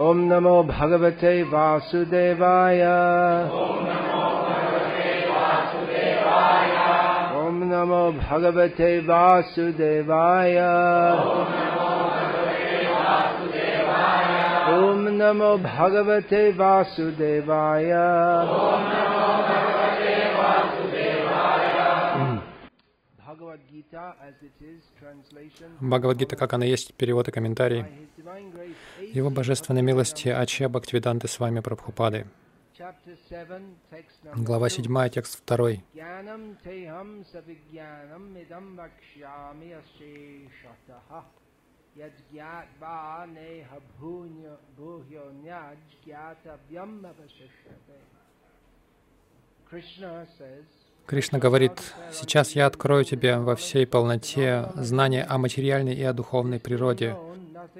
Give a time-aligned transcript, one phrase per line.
[0.00, 2.80] ॐ नमो भगवते वासुदेवाय
[7.42, 10.58] ॐ नमो भगवते वासुदेवाय
[14.74, 17.92] ॐ नमो भगवते वासुदेवाय
[23.34, 27.84] Bhagavad Gita as it is translation Бхагавадгита, как она есть, перевод и комментарий.
[29.13, 32.27] Его божественной милости Аче Бхактивиданты с вами Прабхупады.
[34.35, 35.69] Глава 7, текст 2.
[51.05, 51.73] Кришна говорит,
[52.11, 57.17] «Сейчас я открою тебе во всей полноте знания о материальной и о духовной природе,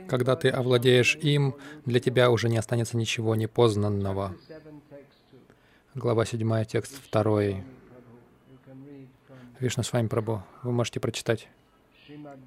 [0.07, 4.35] когда ты овладеешь им, для тебя уже не останется ничего непознанного».
[4.47, 4.57] 7
[4.89, 5.37] text
[5.93, 7.11] 2 Глава 7, текст 2.
[7.11, 7.63] Prabhu you
[8.65, 10.41] can read from Вишна с вами, Прабу.
[10.63, 11.49] Вы можете прочитать.
[12.07, 12.39] Srimad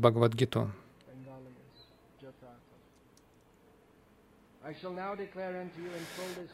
[0.00, 0.34] Bhagavad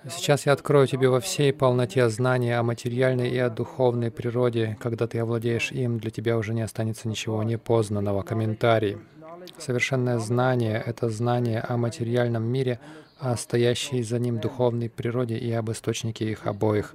[0.09, 4.77] Сейчас я открою тебе во всей полноте знания о материальной и о духовной природе.
[4.81, 8.23] Когда ты овладеешь им, для тебя уже не останется ничего непознанного.
[8.23, 8.98] Комментарий.
[9.59, 12.79] Совершенное знание— это знание о материальном мире,
[13.19, 16.95] о стоящей за ним духовной природе и об источнике их обоих.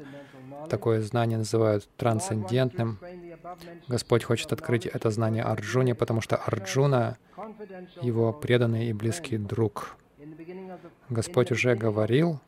[0.70, 3.00] Такое знание называют трансцендентным.
[3.88, 7.17] Господь хочет открыть это знание Арджуне, потому что Арджуна—
[8.02, 9.97] его преданный и близкий друг.
[11.10, 12.40] Господь уже говорил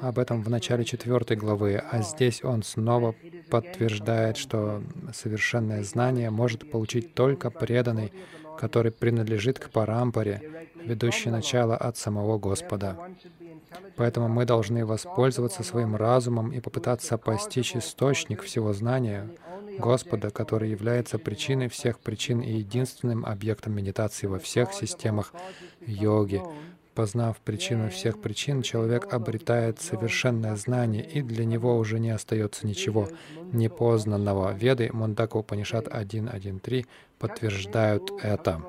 [0.00, 3.14] об этом в начале четвертой главы, а здесь Он снова
[3.50, 8.12] подтверждает, что совершенное знание может получить только преданный,
[8.58, 12.98] который принадлежит к парампаре, ведущей начало от самого Господа.
[13.96, 19.30] Поэтому мы должны воспользоваться своим разумом и попытаться постичь источник всего знания,
[19.78, 25.32] Господа, который является причиной всех причин и единственным объектом медитации во всех системах
[25.86, 26.42] йоги.
[26.94, 33.08] Познав причину всех причин, человек обретает совершенное знание, и для него уже не остается ничего
[33.52, 34.52] непознанного.
[34.52, 36.86] Веды Мундака Упанишат 1.1.3
[37.18, 38.62] подтверждают это.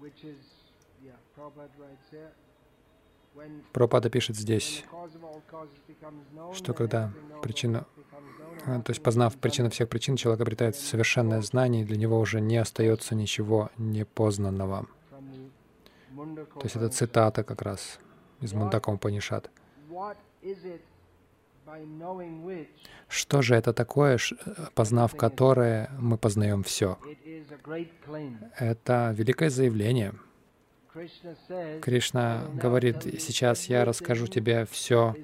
[0.00, 0.38] Which is,
[1.04, 2.30] yeah, Prabhupada writes there,
[3.72, 4.84] Пропада пишет здесь,
[6.54, 7.12] что когда
[7.42, 7.86] причина,
[8.66, 12.40] а, то есть познав причину всех причин, человек обретает совершенное знание, и для него уже
[12.40, 14.86] не остается ничего непознанного.
[16.14, 17.98] То есть это цитата как раз
[18.40, 19.50] из Мундака Упанишат.
[23.08, 24.18] Что же это такое,
[24.74, 26.98] познав которое мы познаем все?
[28.58, 30.14] Это великое заявление.
[31.82, 35.14] Кришна говорит, сейчас я расскажу тебе все,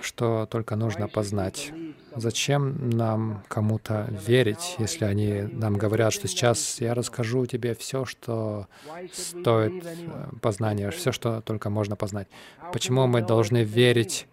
[0.00, 1.72] что только нужно познать.
[2.14, 8.66] Зачем нам кому-то верить, если они нам говорят, что сейчас я расскажу тебе все, что
[9.12, 12.28] стоит э, познания, все, что только можно познать?
[12.72, 14.26] Почему мы должны верить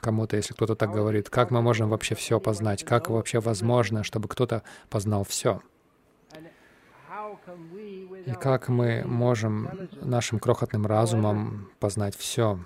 [0.00, 1.30] кому-то, если кто-то так говорит?
[1.30, 2.84] Как мы можем вообще все познать?
[2.84, 5.60] Как вообще возможно, чтобы кто-то познал все?
[8.26, 12.58] И как мы можем нашим крохотным разумом познать все?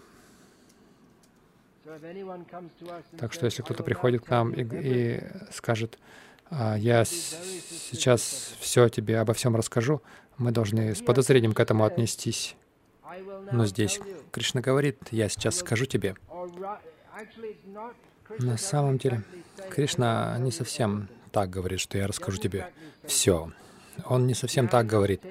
[3.19, 5.99] Так что если "I кто-то приходит к нам и, и everything," скажет,
[6.51, 10.01] «А, я сейчас все тебе обо всем расскажу,
[10.37, 12.56] мы должны с подозрением к этому отнестись.
[13.50, 14.00] Но здесь.
[14.31, 16.15] Кришна говорит, я сейчас скажу тебе.
[18.39, 19.23] На самом деле,
[19.71, 22.73] Кришна "I will не совсем everything." так говорит, что я расскажу тебе
[23.05, 23.53] все.
[24.06, 25.22] Он не совсем так говорит.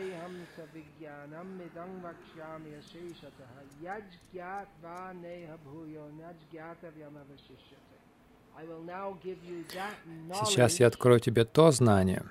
[10.45, 12.23] Сейчас я открою тебе то знание,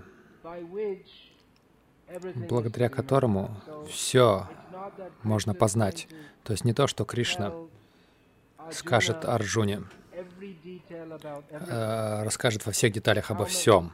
[2.49, 3.57] благодаря которому
[3.89, 4.49] все
[5.23, 6.09] можно познать.
[6.43, 7.53] То есть не то, что Кришна
[8.73, 9.83] скажет Арджуне,
[11.51, 13.93] э, расскажет во всех деталях обо всем.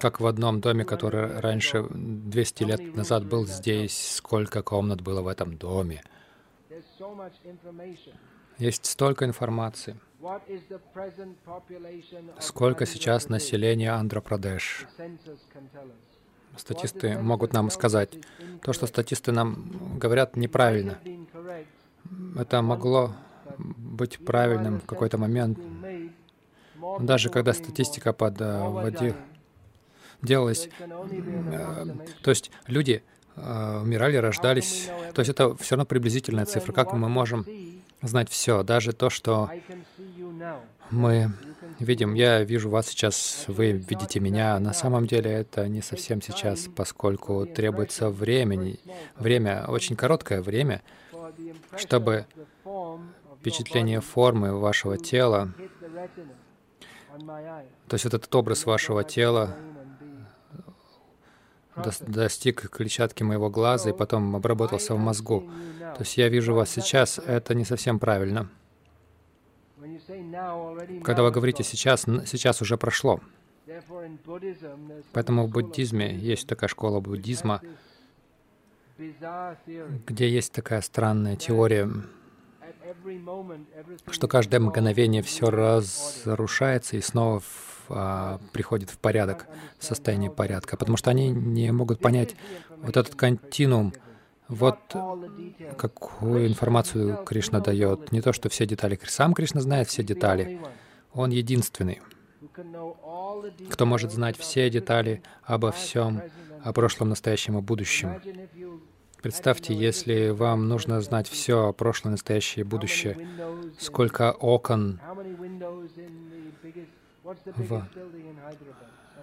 [0.00, 5.28] Как в одном доме, который раньше, 200 лет назад был здесь, сколько комнат было в
[5.28, 6.02] этом доме.
[8.58, 9.96] Есть столько информации.
[12.40, 14.86] Сколько сейчас населения us.
[16.56, 18.18] Статисты могут нам сказать.
[18.62, 20.98] То, что статисты нам говорят, неправильно.
[22.36, 23.12] Это могло
[23.58, 25.58] быть правильным в какой-то момент.
[27.00, 29.16] Даже когда статистика подводила,
[30.22, 31.86] делалась, э,
[32.22, 33.02] то есть люди
[33.36, 36.72] э, умирали, рождались, то есть это все равно приблизительная цифра.
[36.72, 37.46] Как мы можем
[38.02, 39.50] знать все, даже то, что
[40.90, 41.32] мы
[41.78, 42.14] видим.
[42.14, 44.58] Я вижу вас сейчас, вы видите меня.
[44.58, 48.78] На самом деле это не совсем сейчас, поскольку требуется времени,
[49.16, 50.82] время, очень короткое время,
[51.76, 52.26] чтобы
[53.40, 55.52] впечатление формы вашего тела,
[57.88, 59.56] то есть вот этот образ вашего тела
[62.00, 65.48] достиг клетчатки моего глаза и потом обработался в мозгу.
[65.80, 68.48] То есть я вижу вас сейчас, это не совсем правильно.
[71.04, 73.20] Когда вы говорите «сейчас», сейчас уже прошло.
[75.12, 77.60] Поэтому в буддизме есть такая школа буддизма,
[78.96, 81.88] где есть такая странная теория,
[84.10, 89.46] что каждое мгновение все разрушается и снова в, а, приходит в порядок,
[89.78, 92.36] в состояние порядка, потому что они не могут понять
[92.76, 93.94] вот этот континуум,
[94.48, 94.78] вот
[95.76, 98.12] какую информацию Кришна дает.
[98.12, 98.98] Не то, что все детали.
[99.04, 100.60] Сам Кришна знает все детали.
[101.12, 102.00] Он единственный,
[103.70, 106.22] кто может знать все детали обо всем,
[106.62, 108.20] о прошлом, настоящем и будущем.
[109.22, 113.28] Представьте, если вам нужно знать все о прошлом, настоящее и будущее,
[113.78, 115.00] сколько окон
[117.56, 117.86] в...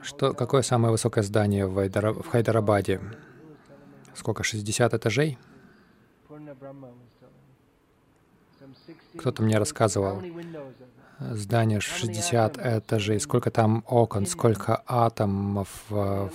[0.01, 2.13] Что, какое самое высокое здание в, Айдара...
[2.13, 3.01] в Хайдарабаде?
[4.15, 5.37] сколько, 60 этажей?
[9.17, 10.21] Кто-то мне рассказывал,
[11.19, 16.31] здание 60 этажей, сколько там окон, сколько атомов в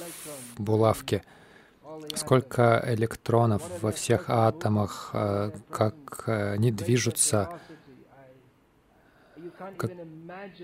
[0.58, 1.22] булавке,
[2.14, 7.48] сколько электронов во всех атомах, э, как э, они движутся,
[9.76, 9.92] как,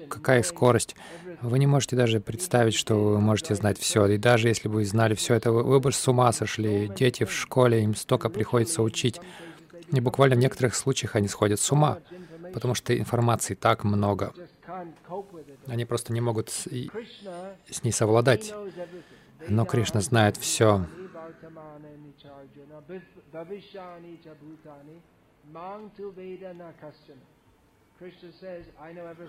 [0.08, 0.96] какая скорость.
[1.42, 4.06] Вы не можете даже представить, что вы можете знать все.
[4.06, 6.90] И даже если бы вы знали все это, вы бы с ума сошли.
[6.96, 9.20] Дети в школе, им столько приходится учить.
[9.92, 11.98] И буквально в некоторых случаях они сходят с ума,
[12.52, 14.32] потому что информации так много.
[15.66, 16.66] Они просто не могут с,
[17.70, 18.52] с ней совладать.
[19.48, 20.86] Но Кришна знает все.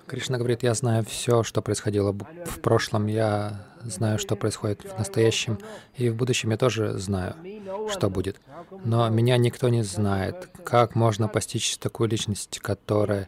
[0.08, 5.58] Кришна говорит, я знаю все, что происходило в прошлом, я знаю, что происходит в настоящем,
[5.96, 7.36] и в будущем я тоже знаю,
[7.90, 8.42] что будет.
[8.84, 10.50] Но меня никто не знает.
[10.66, 13.28] Как можно постичь такую личность, которая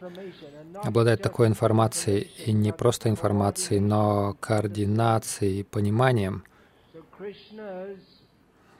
[0.74, 6.44] обладает такой информацией, и не просто информацией, но координацией и пониманием?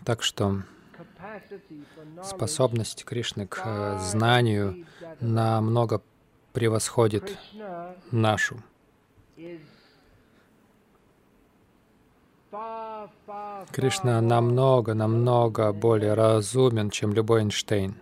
[0.04, 0.62] Так что
[2.22, 4.86] способность Кришны к э, знанию
[5.20, 6.02] намного
[6.52, 7.36] превосходит
[8.10, 8.62] нашу.
[13.70, 17.94] Кришна намного, намного более разумен, чем любой Эйнштейн.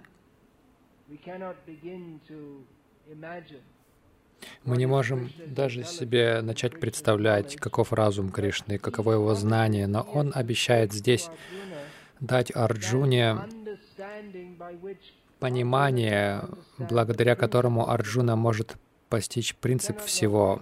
[4.65, 10.33] Мы не можем даже себе начать представлять, каков разум Кришны, каково его знание, но он
[10.35, 11.31] обещает здесь
[12.21, 13.39] дать Арджуне
[15.39, 16.45] понимание,
[16.79, 18.77] благодаря которому Арджуна может
[19.09, 20.61] постичь принцип всего.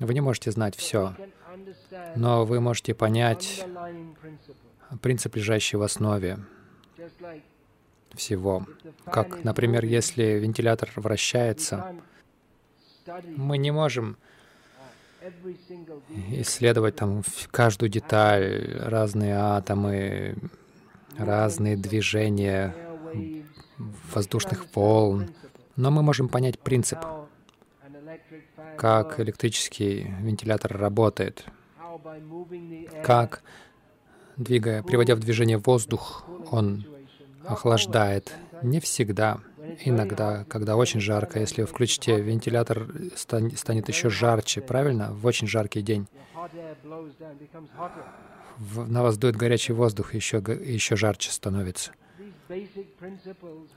[0.00, 1.14] Вы не можете знать все,
[2.16, 3.64] но вы можете понять
[5.02, 6.38] принцип, лежащий в основе
[8.14, 8.66] всего.
[9.04, 11.94] Как, например, если вентилятор вращается,
[13.36, 14.16] мы не можем
[16.30, 20.36] исследовать там каждую деталь, разные атомы,
[21.18, 22.74] разные движения
[24.14, 25.30] воздушных волн.
[25.76, 26.98] Но мы можем понять принцип,
[28.76, 31.44] как электрический вентилятор работает,
[33.04, 33.42] как,
[34.36, 36.84] двигая, приводя в движение воздух, он
[37.44, 38.34] охлаждает.
[38.62, 39.40] Не всегда.
[39.84, 45.12] Иногда, когда очень жарко, если вы включите вентилятор, станет еще жарче, правильно?
[45.12, 46.08] В очень жаркий день.
[48.58, 51.92] На вас дует горячий воздух, еще, еще жарче становится.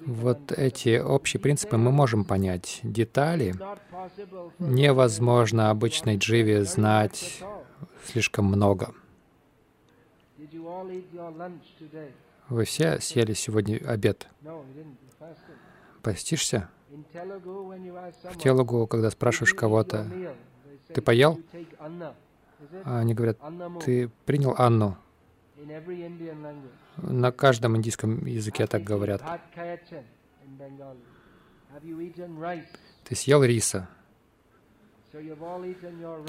[0.06, 2.80] Вот эти общие принципы мы можем понять.
[2.84, 3.54] Детали
[4.60, 7.44] невозможно обычной дживе знать
[8.06, 8.94] слишком много.
[12.50, 14.28] Вы все съели сегодня обед?
[16.02, 16.70] Постишься?
[16.90, 20.08] В Телугу, когда спрашиваешь кого-то,
[20.94, 21.40] ты поел?
[22.86, 23.38] Они говорят,
[23.84, 24.98] ты принял Анну?
[26.98, 29.22] На каждом индийском языке так говорят.
[33.04, 33.88] Ты съел риса.
[35.12, 35.20] То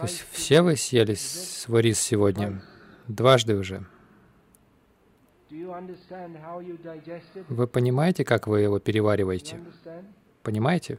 [0.02, 2.62] есть все вы съели свой рис сегодня.
[3.08, 3.86] Дважды уже.
[7.48, 9.60] Вы понимаете, как вы его перевариваете?
[10.42, 10.98] Понимаете?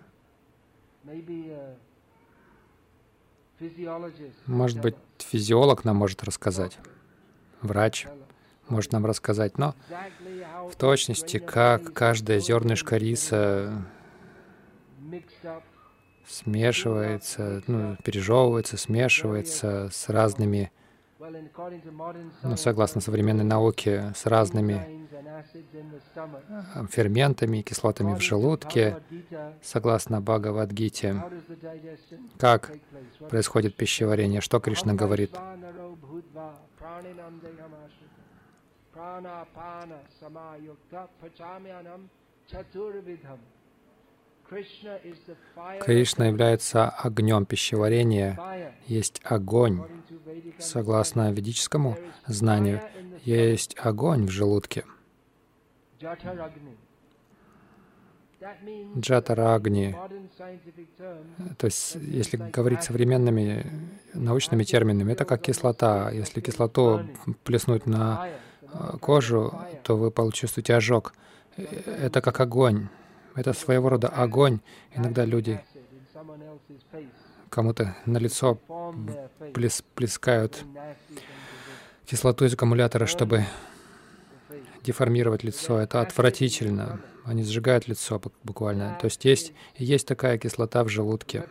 [4.46, 6.78] Может быть, физиолог нам может рассказать.
[7.62, 8.08] Врач
[8.68, 9.58] может нам рассказать.
[9.58, 9.76] Но
[10.70, 13.86] в точности, как каждое зернышко риса
[16.28, 20.72] смешивается, ну, пережевывается, смешивается с разными,
[21.30, 25.08] ну, science, согласно современной науке, с разными
[26.16, 29.02] э, ферментами, кислотами в желудке,
[29.62, 31.24] согласно Бхагавадгите.
[32.38, 32.72] Как
[33.30, 34.42] происходит пищеварение?
[34.42, 35.32] Что Кришна говорит?
[36.14, 38.22] Bhutva praninam dehamashita.
[38.94, 41.08] Pranapana samayukta
[45.82, 48.40] Кришна является огнем пищеварения.
[48.88, 49.84] Есть огонь.
[50.60, 52.82] Согласно ведическому знанию,
[53.24, 54.86] есть огонь в желудке.
[58.98, 59.96] Джатарагни.
[61.58, 63.66] То есть, если говорить современными
[64.14, 66.12] научными терминами, это как кислота.
[66.12, 67.02] Если кислоту
[67.44, 68.28] плеснуть на
[68.62, 71.14] э, кожу, то вы почувствуете ожог.
[71.56, 71.64] Э,
[72.06, 72.90] Это как огонь.
[73.36, 74.60] Это своего рода огонь.
[74.96, 75.60] Иногда люди
[77.50, 78.60] кому-то на лицо
[79.54, 80.64] плес- плескают
[82.06, 83.46] кислоту из аккумулятора, чтобы
[84.84, 85.80] деформировать лицо.
[85.80, 87.00] Это отвратительно.
[87.26, 88.98] Они сжигают лицо бу- буквально.
[89.00, 91.46] То есть есть, есть такая кислота в желудке.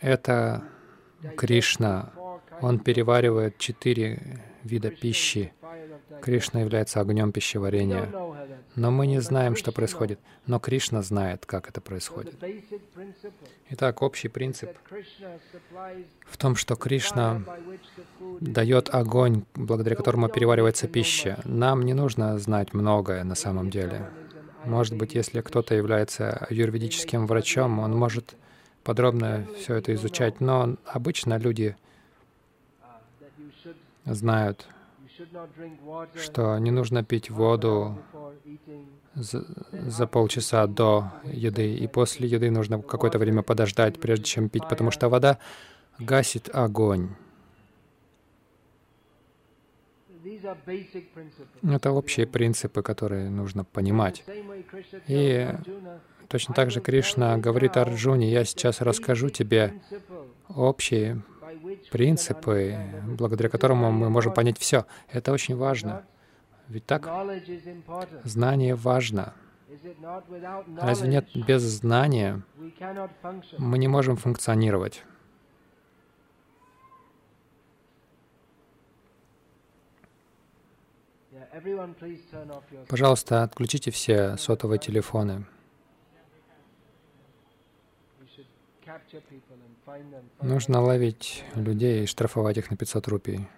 [0.00, 0.62] Это
[1.36, 2.12] Кришна.
[2.60, 5.52] Он переваривает четыре вида пищи.
[6.22, 8.10] Кришна является огнем пищеварения.
[8.74, 10.20] Но мы не знаем, что происходит.
[10.46, 12.34] Но Кришна знает, как это происходит.
[13.70, 14.70] Итак, общий принцип
[16.26, 17.42] в том, что Кришна
[18.40, 21.40] дает огонь, благодаря которому переваривается пища.
[21.44, 24.10] Нам не нужно знать многое на самом деле.
[24.64, 28.34] Может быть, если кто-то является юридическим врачом, он может
[28.84, 31.76] подробно все это изучать, но обычно люди
[34.06, 34.66] знают,
[36.14, 37.98] что не нужно пить воду
[39.14, 44.68] за, за полчаса до еды, и после еды нужно какое-то время подождать, прежде чем пить,
[44.68, 45.38] потому что вода
[45.98, 47.10] гасит огонь.
[51.62, 54.24] Это общие принципы, которые нужно понимать.
[55.06, 55.48] И
[56.28, 59.80] точно так же Кришна говорит Арджуне, я сейчас расскажу тебе
[60.48, 61.22] общие
[61.90, 62.76] принципы,
[63.18, 64.86] благодаря very мы можем понять все.
[65.08, 66.04] Это очень важно.
[66.68, 67.08] Ведь так,
[68.24, 69.34] знание важно.
[70.80, 72.42] Разве нет без знания
[73.58, 75.04] мы не можем функционировать?
[82.88, 85.46] Пожалуйста, отключите все сотовые телефоны.
[90.42, 93.48] Нужно ловить людей и штрафовать их на 500 рупий.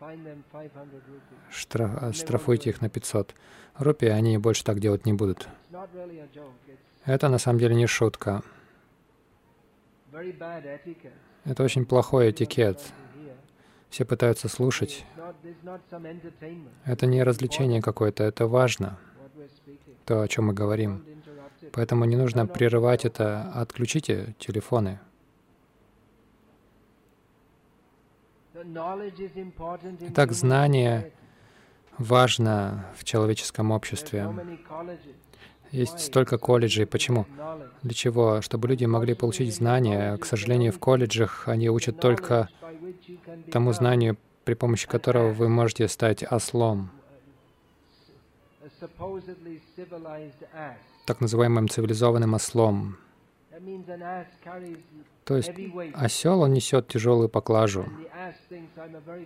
[0.00, 1.52] find them 500 rupees.
[1.52, 3.34] Штра- а, Штрафуйте их на 500
[3.76, 5.48] рупий, они больше так делать не будут.
[7.04, 8.42] Это на самом деле не шутка.
[11.44, 12.80] Это очень плохой этикет.
[13.90, 15.04] Все пытаются слушать.
[16.84, 18.98] Это не развлечение какое-то, это важно,
[20.06, 21.04] то, о чем мы говорим.
[21.72, 23.50] Поэтому не нужно прерывать это.
[23.54, 25.00] Отключите телефоны.
[30.08, 31.12] Итак, знание
[31.98, 34.28] важно в человеческом обществе.
[35.70, 36.86] Есть столько колледжей.
[36.86, 37.26] Почему?
[37.82, 38.42] Для чего?
[38.42, 40.16] Чтобы люди могли получить знания.
[40.18, 42.50] К сожалению, в колледжах они учат только
[43.50, 46.90] тому знанию, при помощи которого вы можете стать ослом,
[51.04, 52.98] так называемым цивилизованным ослом.
[55.24, 55.50] То есть
[55.94, 57.86] осел, он несет тяжелую поклажу.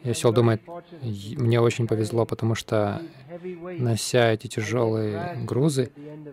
[0.05, 3.01] И very думает, fortunate «Й- to мне очень повезло, потому что,
[3.79, 5.91] нося эти тяжелые грузы,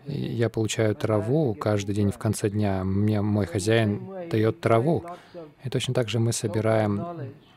[0.07, 2.83] я получаю траву каждый день в конце дня.
[2.83, 5.03] Мне мой хозяин дает траву.
[5.63, 7.05] И точно так же мы собираем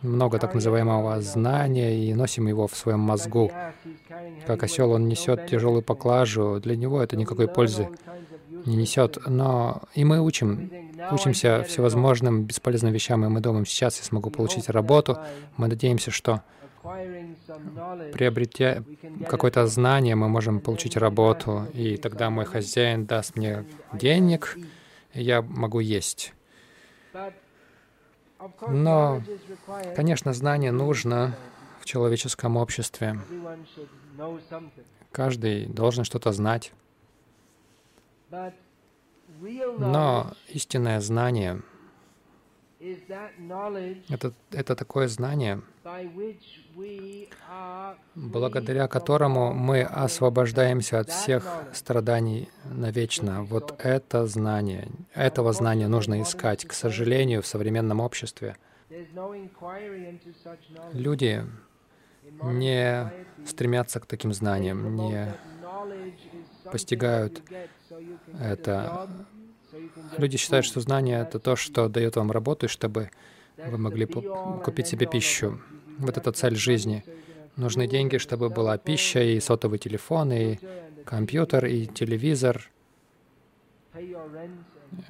[0.02, 3.50] много так называемого знания и носим его в своем мозгу.
[4.46, 7.88] Как осел, он несет тяжелую поклажу, для него это никакой пользы
[8.66, 9.18] не несет.
[9.26, 10.70] Но и мы учим,
[11.10, 15.18] учимся всевозможным бесполезным вещам, и мы думаем, сейчас я смогу получить работу.
[15.56, 16.42] Мы надеемся, что
[18.12, 18.84] приобретя
[19.28, 24.56] какое-то знание, мы можем получить работу, и тогда мой хозяин даст мне денег,
[25.12, 26.32] и я могу есть.
[28.68, 29.22] Но,
[29.96, 31.34] конечно, знание нужно
[31.80, 33.18] в человеческом обществе.
[35.10, 36.72] Каждый должен что-то знать.
[39.78, 41.62] Но истинное знание
[44.08, 45.62] это, это такое знание,
[48.14, 53.44] благодаря которому мы освобождаемся от всех страданий навечно.
[53.44, 56.66] Вот это знание, этого знания нужно искать.
[56.66, 58.56] К сожалению, в современном обществе
[60.92, 61.44] люди
[62.42, 63.10] не
[63.46, 65.34] стремятся к таким знаниям, не
[66.70, 67.42] постигают
[68.40, 69.08] это.
[70.16, 73.10] Люди считают, что знание— это то, что дает вам работу, чтобы
[73.56, 75.60] вы могли купить себе пищу.
[75.98, 77.04] Вот это цель жизни.
[77.56, 80.58] Нужны деньги, чтобы была пища, и сотовый телефон, и
[81.04, 82.70] компьютер, и телевизор,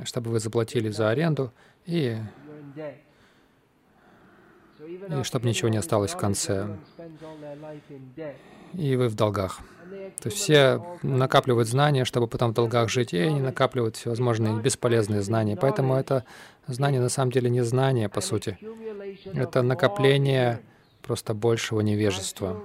[0.05, 1.53] чтобы вы заплатили за аренду,
[1.87, 2.17] и,
[5.09, 6.77] и чтобы ничего не осталось в конце.
[8.75, 9.61] И вы в долгах.
[10.21, 15.23] То есть все накапливают знания, чтобы потом в долгах жить, и они накапливают всевозможные бесполезные
[15.23, 15.57] знания.
[15.57, 16.25] Поэтому это
[16.67, 18.59] знание на самом деле не знание, по сути.
[19.35, 20.61] Это накопление
[21.03, 22.61] просто большего невежества.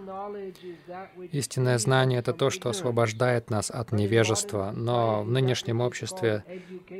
[1.32, 4.72] Истинное знание— это то, что освобождает нас от невежества.
[4.76, 6.44] Но в нынешнем обществе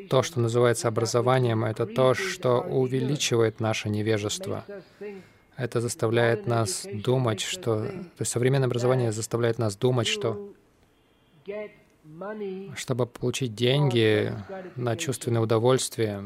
[0.10, 4.66] то, что называется образованием, это то, что увеличивает наше невежество.
[5.62, 7.86] Это заставляет нас думать, что...
[7.86, 10.54] То есть современное образование заставляет нас думать, что
[12.76, 14.34] чтобы получить деньги
[14.76, 16.24] на чувственное удовольствие,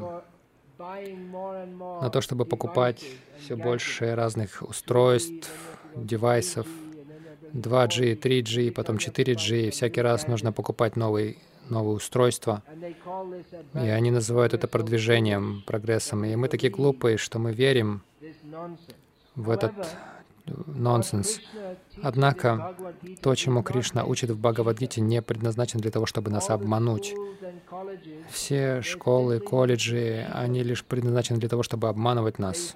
[0.79, 3.03] на то, чтобы покупать
[3.39, 5.51] все больше разных устройств,
[5.97, 6.67] девайсов,
[7.51, 11.35] 2G, 3G, потом 4G, и всякий раз нужно покупать новые,
[11.67, 12.63] новые устройства.
[13.73, 16.23] И они называют это продвижением, прогрессом.
[16.23, 18.01] И мы такие глупые, что мы верим
[19.35, 19.73] в этот
[20.67, 21.39] нонсенс.
[22.01, 22.75] Однако
[23.21, 27.15] то, чему Кришна учит в Бхагавадгите, не предназначено для того, чтобы нас обмануть.
[28.29, 32.75] Все школы, колледжи, они лишь предназначены для того, чтобы обманывать нас.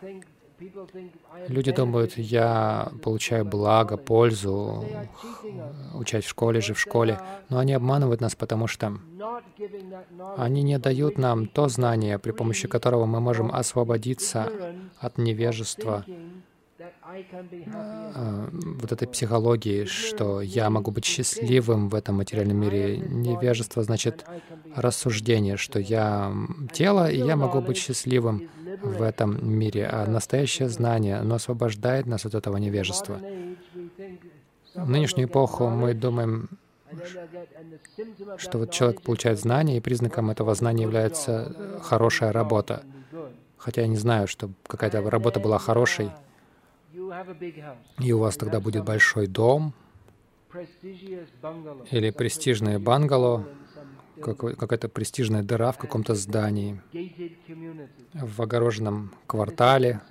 [1.47, 4.85] Люди думают, я получаю благо, пользу,
[5.93, 7.19] учать в школе же, в школе.
[7.47, 8.99] Но они обманывают нас, потому что
[10.37, 14.51] они не дают нам то знание, при помощи которого мы можем освободиться
[14.97, 16.05] от невежества,
[18.81, 22.97] вот этой психологии, что я могу быть счастливым в этом материальном мире.
[22.97, 24.25] Невежество значит
[24.75, 26.33] рассуждение, что я
[26.71, 28.49] тело, и я могу быть счастливым
[28.81, 29.87] в этом мире.
[29.87, 33.19] А настоящее знание, оно освобождает нас от этого невежества.
[34.75, 36.49] В нынешнюю эпоху мы думаем,
[38.37, 42.83] что вот человек получает знания, и признаком этого знания является хорошая работа.
[43.57, 46.11] Хотя я не знаю, что какая-то работа была хорошей,
[47.99, 49.73] и у вас тогда будет большой дом
[51.91, 53.47] или престижное бангало,
[54.21, 56.81] какая-то престижная дыра в каком-то здании,
[58.13, 60.01] в огороженном квартале,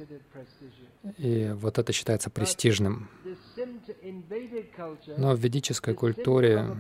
[1.17, 3.09] и вот это считается престижным.
[5.17, 6.77] Но в ведической культуре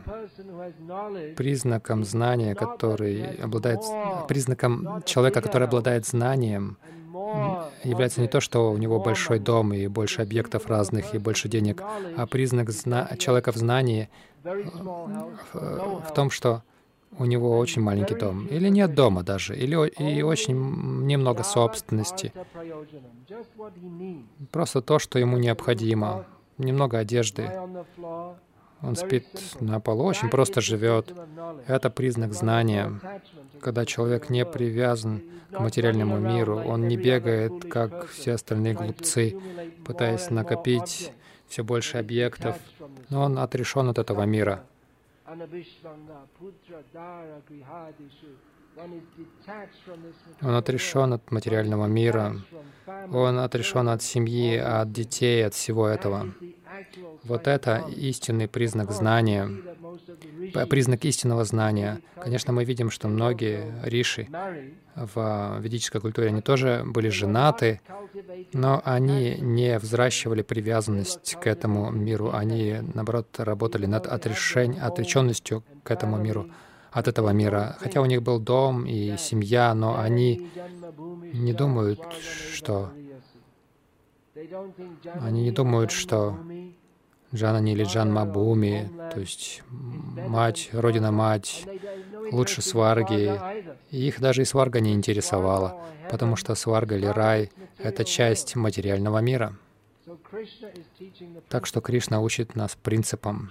[1.37, 3.81] признаком знания, который обладает,
[4.29, 6.79] признаком человека, который обладает знанием,
[7.85, 11.83] является не то, что у него большой дом и больше объектов разных и больше денег,
[12.17, 14.09] а признак зна человека в знании
[14.43, 16.63] в, в том, что
[17.19, 20.55] у него очень маленький дом, или нет дома даже, или и очень
[21.07, 22.33] немного собственности.
[24.51, 26.27] Просто то, что ему необходимо.
[26.59, 27.51] Немного одежды.
[28.83, 29.27] Он спит
[29.61, 31.13] на полу, очень просто живет.
[31.67, 33.01] Это признак знания.
[33.61, 39.37] Когда человек не привязан к материальному миру, он не бегает, как все остальные глупцы,
[39.85, 41.13] пытаясь накопить
[41.49, 42.57] все больше объектов,
[43.09, 44.65] но он отрешен от этого мира.
[50.41, 52.37] Он отрешен от материального мира,
[53.13, 56.33] он отрешен от семьи, от детей, от всего этого.
[57.25, 59.51] Вот это истинный признак знания,
[60.69, 62.01] признак истинного знания.
[62.23, 64.29] Конечно, мы видим, что многие риши
[64.95, 67.81] в ведической культуре, они тоже были женаты,
[68.53, 75.91] но они не взращивали привязанность к этому миру, они, наоборот, работали над отрешень, отреченностью к
[75.91, 76.51] этому миру,
[76.91, 77.77] от этого мира.
[77.81, 80.51] Хотя у них был дом и семья, но они
[81.33, 82.01] не думают,
[82.53, 82.91] что
[85.21, 86.39] Они не думают, что
[87.35, 91.67] Джанани или Джан Мабуми, то есть мать, родина-мать,
[92.31, 93.33] лучше сварги.
[93.91, 99.57] Их даже и сварга не интересовала, потому что сварга или рай— это часть материального мира.
[101.49, 103.51] Так что Кришна учит нас принципам.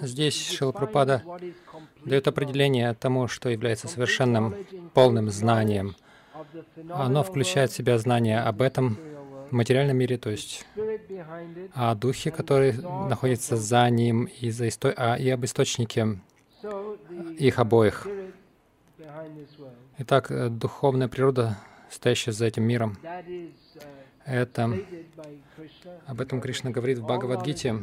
[0.00, 1.22] Здесь Шилапрапада
[2.04, 4.54] дает определение тому, что является совершенным
[4.94, 5.94] полным знанием.
[6.90, 8.98] Оно включает в себя знание об этом
[9.50, 10.66] материальном мире, то есть
[11.74, 14.92] о духе, который находится за ним, и, за исто...
[14.96, 16.18] а, и об источнике
[17.38, 18.06] их обоих.
[19.98, 21.58] Итак, духовная природа,
[21.90, 22.98] стоящая за этим миром,
[24.24, 24.76] это
[26.06, 27.82] об этом Кришна говорит в Бхагавадгите.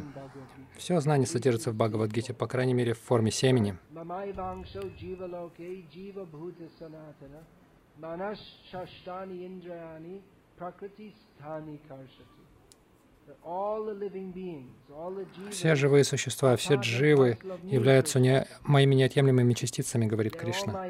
[0.77, 3.77] Все знание содержится в Бхагавадгите, по крайней мере, в форме семени.
[15.51, 20.87] Все живые существа, все дживы являются не, моими неотъемлемыми частицами, говорит Кришна.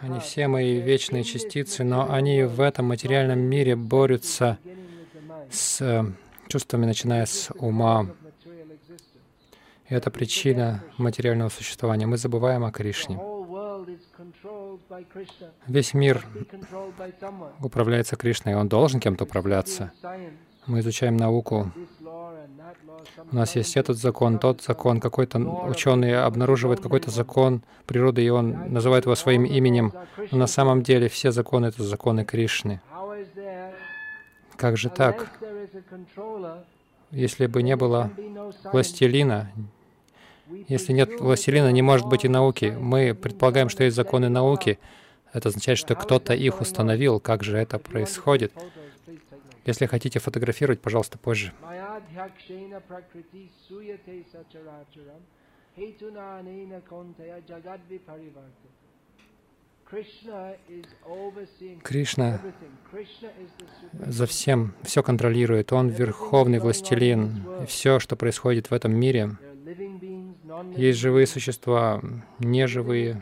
[0.00, 4.58] Они все мои вечные частицы, но они в этом материальном мире борются
[5.50, 6.04] с э,
[6.48, 8.08] чувствами, начиная с ума.
[9.88, 12.06] И это причина материального существования.
[12.06, 13.18] Мы забываем о Кришне.
[15.66, 16.24] Весь мир
[17.62, 19.92] управляется Кришной, он должен кем-то управляться.
[20.66, 21.72] Мы изучаем науку.
[23.32, 25.00] У нас есть этот закон, тот закон.
[25.00, 29.92] Какой-то ученый обнаруживает какой-то закон природы, и он называет его своим именем.
[30.30, 32.80] Но на самом деле все законы— это законы Кришны.
[34.56, 35.30] Как же так?
[37.10, 38.10] Если бы не было
[38.64, 39.50] властелина,
[40.68, 42.76] если нет властелина, не может быть и науки.
[42.78, 44.78] Мы предполагаем, что есть законы науки.
[45.32, 47.20] Это означает, что кто-то их установил.
[47.20, 48.52] Как же это происходит?
[49.64, 51.52] Если хотите фотографировать, пожалуйста, позже.
[61.82, 62.40] Кришна
[63.92, 65.72] за всем, все контролирует.
[65.72, 67.44] Он верховный властелин.
[67.62, 69.36] И все, что происходит в этом мире,
[70.76, 72.00] есть живые существа,
[72.38, 73.20] неживые.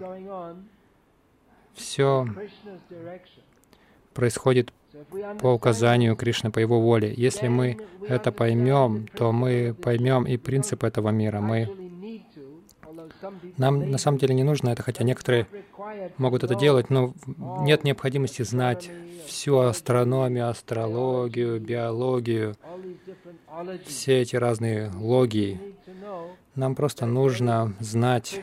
[1.74, 2.27] Все
[4.14, 4.72] происходит
[5.40, 7.12] по указанию Кришны, по Его воле.
[7.16, 11.40] Если мы это поймем, то мы поймем и принцип этого мира.
[11.40, 11.68] Мы
[13.57, 15.46] нам на самом деле не нужно это, хотя некоторые
[16.18, 17.14] могут это делать, но
[17.61, 18.90] нет необходимости знать
[19.26, 22.57] всю астрономию, астрологию, биологию,
[23.87, 25.61] все эти разные логии.
[26.54, 28.40] Нам просто нужно знать,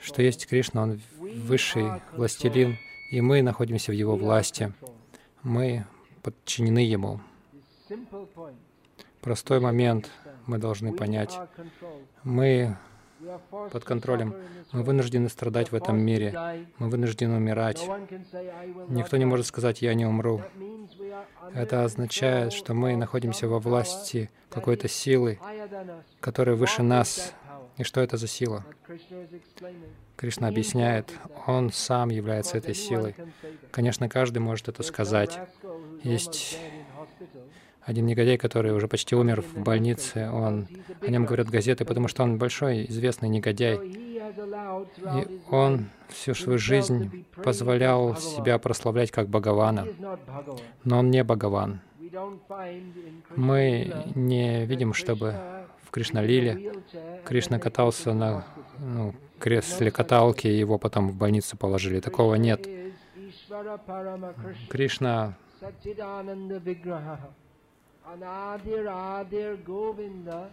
[0.00, 2.76] что есть Кришна, Он высший властелин,
[3.10, 4.72] и мы находимся в Его власти.
[5.42, 5.86] Мы
[6.22, 7.20] подчинены Ему.
[9.20, 10.10] Простой момент
[10.46, 11.38] мы должны понять.
[12.22, 12.76] Мы
[13.50, 14.34] под контролем.
[14.72, 16.66] Мы вынуждены страдать в этом мире.
[16.78, 17.86] Мы вынуждены умирать.
[18.88, 20.42] Никто не может сказать «я не умру».
[21.54, 25.38] Это означает, что мы находимся во власти какой-то силы,
[26.20, 27.32] которая выше нас.
[27.76, 28.64] И что это за сила?
[30.16, 31.12] Кришна объясняет,
[31.46, 33.14] Он сам является этой силой.
[33.70, 35.38] Конечно, каждый может это сказать.
[36.02, 36.58] Есть
[37.88, 40.68] один негодяй, который уже почти умер в больнице, он,
[41.00, 43.78] о нем говорят газеты, потому что он большой, известный негодяй.
[43.82, 49.86] И он всю свою жизнь позволял себя прославлять как Бхагавана.
[50.84, 51.80] Но он не Бхагаван.
[53.34, 55.36] Мы не видим, чтобы
[55.82, 56.74] в Кришналиле
[57.24, 58.44] Кришна катался на
[58.78, 62.00] ну, кресле каталки, и его потом в больницу положили.
[62.00, 62.68] Такого нет.
[64.68, 65.38] Кришна
[68.12, 70.50] Anadir Adir Govinda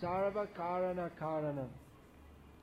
[0.00, 1.68] Sarva Karana Karanam.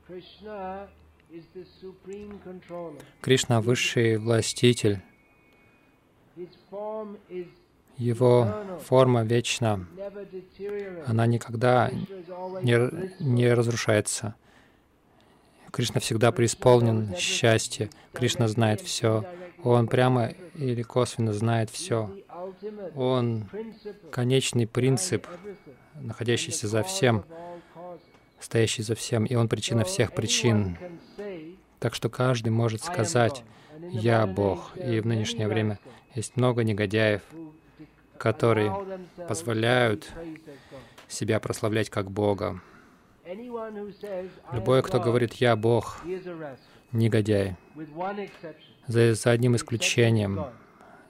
[0.07, 0.87] Krishna
[1.31, 2.99] is the supreme controller.
[3.21, 4.99] Кришна— высший властитель.
[7.97, 8.47] Его
[8.83, 9.85] форма вечна.
[11.05, 14.33] Она никогда не, не разрушается.
[15.71, 17.91] Кришна всегда преисполнен счастья.
[18.11, 19.23] Кришна знает все.
[19.63, 22.09] Он прямо или косвенно знает все.
[22.95, 23.47] Он
[24.11, 25.27] конечный принцип,
[25.95, 27.25] находящийся за всем,
[28.39, 30.77] стоящий за всем, и Он причина всех причин.
[31.79, 33.43] Так что каждый может сказать,
[33.91, 34.77] «Я Бог».
[34.77, 35.79] И в нынешнее время
[36.13, 37.21] есть много негодяев,
[38.17, 38.75] которые
[39.27, 40.11] позволяют
[41.07, 42.61] себя прославлять как Бога.
[44.51, 45.97] Любой, кто говорит «Я Бог»,
[48.19, 48.71] exception.
[48.87, 50.45] за, за одним исключением,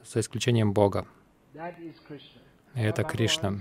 [0.06, 1.08] за исключением Бога.
[2.76, 3.60] Это Кришна.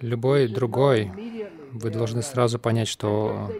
[0.00, 1.12] Любой другой,
[1.70, 3.52] вы должны сразу понять, что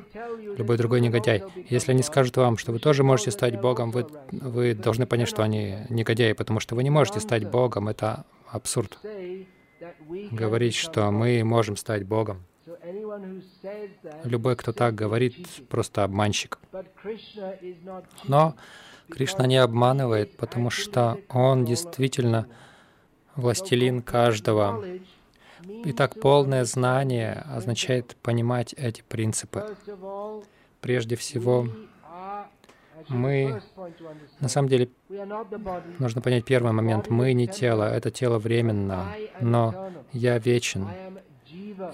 [0.57, 1.45] любой другой негодяй.
[1.69, 5.43] Если они скажут вам, что вы тоже можете стать Богом, вы, вы должны понять, что
[5.43, 7.49] они негодяи, потому что вы не можете стать.
[7.49, 7.89] Богом.
[7.89, 8.99] Это абсурд.
[10.33, 12.45] Говорить, что мы можем стать Богом.
[14.25, 16.59] Любой, кто так говорит, просто обманщик.
[18.25, 18.57] Но
[19.13, 22.47] Кришна не обманывает, потому что Он действительно
[23.37, 24.83] властелин каждого.
[25.85, 29.77] Итак, полное знание означает понимать эти принципы.
[30.81, 31.69] Прежде всего,
[33.09, 33.63] мы,
[34.41, 34.89] на самом деле,
[35.99, 37.11] нужно понять первый момент.
[37.11, 40.89] Мы не тело, это тело временно, но я вечен.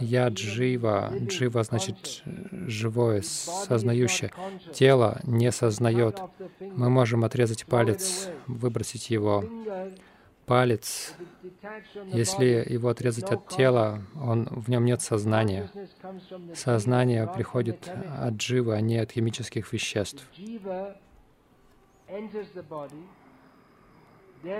[0.00, 1.12] Я джива.
[1.26, 2.22] Джива значит
[2.66, 4.30] живое, сознающее.
[4.72, 6.20] Тело не сознает.
[6.60, 9.44] Мы можем отрезать палец, выбросить его.
[10.46, 11.14] Палец,
[12.06, 15.70] если его отрезать от тела, он, в нем нет сознания.
[16.54, 20.24] Сознание приходит от дживы, а не от химических веществ.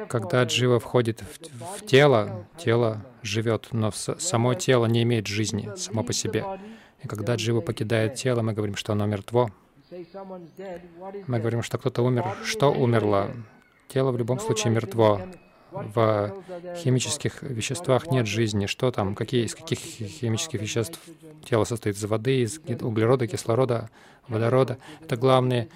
[0.08, 6.02] Когда джива входит в, в тело, тело живет, но само тело не имеет жизни само
[6.02, 6.44] по себе.
[7.02, 9.50] И когда джива покидает тело, мы говорим, что оно мертво.
[11.26, 12.24] Мы говорим, что кто-то умер.
[12.44, 13.30] Что умерло?
[13.88, 15.22] Тело в любом случае мертво.
[15.70, 16.34] В
[16.76, 18.66] химических веществах нет жизни.
[18.66, 19.14] Что там?
[19.14, 20.98] Какие, из каких хи- химических веществ
[21.44, 21.96] тело состоит?
[21.96, 23.90] Из воды, из углерода, кислорода,
[24.28, 24.78] водорода.
[25.00, 25.68] Это главные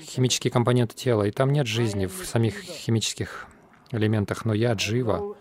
[0.00, 1.24] химические компоненты тела.
[1.24, 3.46] И там нет жизни в самих химических
[3.90, 4.44] элементах.
[4.44, 5.36] Но я джива.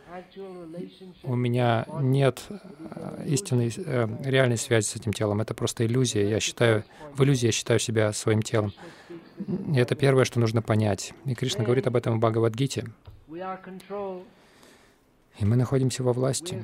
[1.23, 5.41] У меня нет э, истинной, э, реальной связи с этим телом.
[5.41, 6.29] Это просто иллюзия.
[6.29, 6.83] Я считаю,
[7.13, 8.73] в иллюзии я считаю себя своим телом.
[9.47, 11.13] И это первое, что нужно понять.
[11.25, 12.85] И Кришна говорит об этом в Бхагавадгите.
[15.39, 16.63] И мы находимся во власти.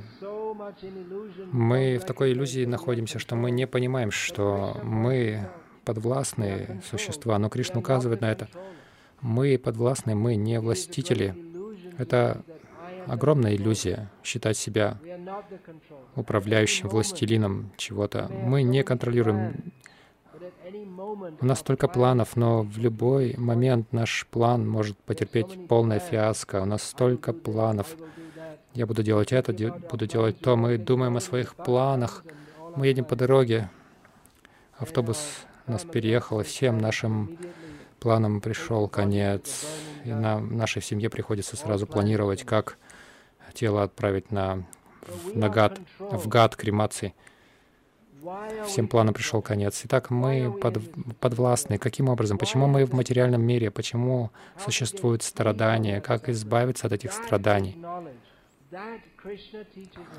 [1.52, 5.50] Мы в такой иллюзии находимся, что мы не понимаем, что мы
[5.84, 7.38] подвластные существа.
[7.40, 8.48] Но Кришна указывает на это.
[9.20, 11.36] Мы подвластны, мы не властители.
[11.98, 12.44] Это
[13.08, 15.00] огромная иллюзия считать себя
[16.16, 18.30] управляющим, властелином чего-то.
[18.30, 19.74] Мы не контролируем.
[21.42, 26.62] У нас столько планов, но в любой момент наш план может потерпеть полное фиаско.
[26.62, 27.96] У нас столько планов.
[28.74, 29.54] Я буду делать это,
[29.92, 30.56] буду делать то.
[30.56, 32.24] Мы думаем о своих планах.
[32.76, 33.70] Мы едем по дороге.
[34.78, 35.20] Автобус
[35.68, 37.38] нас переехал, и всем нашим
[38.00, 39.66] планам пришел конец.
[40.06, 42.78] И нам, нашей семье приходится сразу планировать, как
[43.54, 44.64] тело отправить на,
[45.34, 47.14] на гад, в гад кремации.
[48.68, 49.82] Всем планам пришел конец.
[49.86, 50.80] Итак, мы под,
[51.20, 51.78] подвластны.
[51.78, 52.38] Каким образом?
[52.38, 53.72] Почему мы в материальном мире?
[53.72, 54.32] Почему
[54.64, 56.02] существует страдание?
[56.02, 57.78] Как избавиться от этих страданий?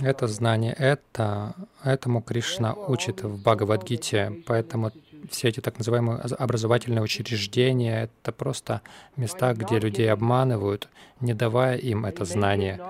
[0.00, 4.42] Это знание, это, этому Кришна учит в Бхагавадгите.
[4.46, 4.90] Поэтому
[5.30, 8.82] все эти так называемые аз- образовательные учреждения— это просто
[9.16, 10.88] места, где людей обманывают,
[11.20, 12.80] не давая им это знание.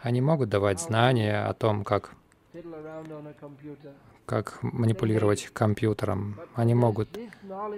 [0.00, 2.14] Они могут давать знания о том, как,
[4.28, 6.36] как манипулировать компьютером.
[6.54, 7.08] Они могут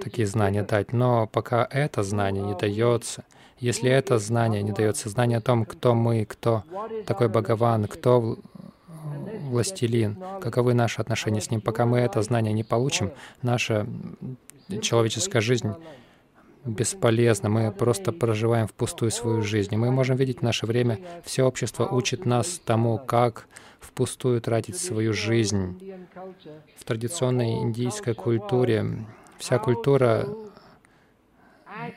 [0.03, 0.93] такие знания дать.
[0.93, 3.25] Но пока это знание не дается,
[3.61, 6.65] если это знание не дается, знание о том, кто мы, кто
[7.07, 8.39] такой Бхагаван, кто
[9.43, 13.87] властелин, каковы наши отношения с ним, пока мы это знание не получим, наша
[14.83, 15.73] человеческая жизнь
[16.65, 17.49] бесполезна.
[17.49, 19.77] Мы просто проживаем впустую свою жизнь.
[19.77, 23.47] Мы можем видеть в наше время, все общество учит нас тому, как
[23.91, 25.79] впустую тратить свою жизнь.
[26.77, 29.05] В традиционной индийской культуре
[29.39, 30.29] вся культура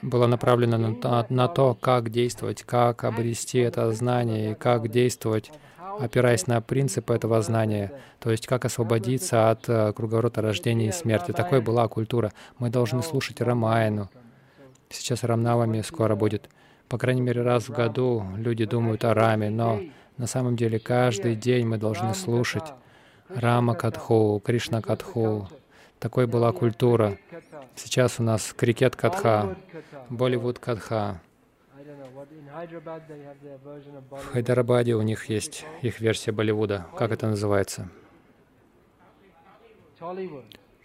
[0.01, 5.51] была направлена на, на то, как действовать, как обрести это знание и как действовать,
[5.99, 11.31] опираясь на принципы этого знания, то есть как освободиться от э, круговорота рождения и смерти.
[11.31, 12.31] Такой была культура.
[12.57, 14.09] Мы должны слушать Рамайну.
[14.89, 16.49] Сейчас Рамнавами скоро будет.
[16.87, 19.79] По крайней мере, раз в году люди думают о Раме, но
[20.17, 22.73] на самом деле каждый день мы должны слушать
[23.29, 25.47] Рама Катху, Кришна Катху.
[25.99, 27.17] Такой была культура.
[27.75, 29.57] Сейчас у нас крикет Катха,
[30.09, 31.21] Болливуд Катха.
[34.11, 36.85] В Хайдарабаде у них есть их версия Болливуда.
[36.97, 37.89] Как это называется?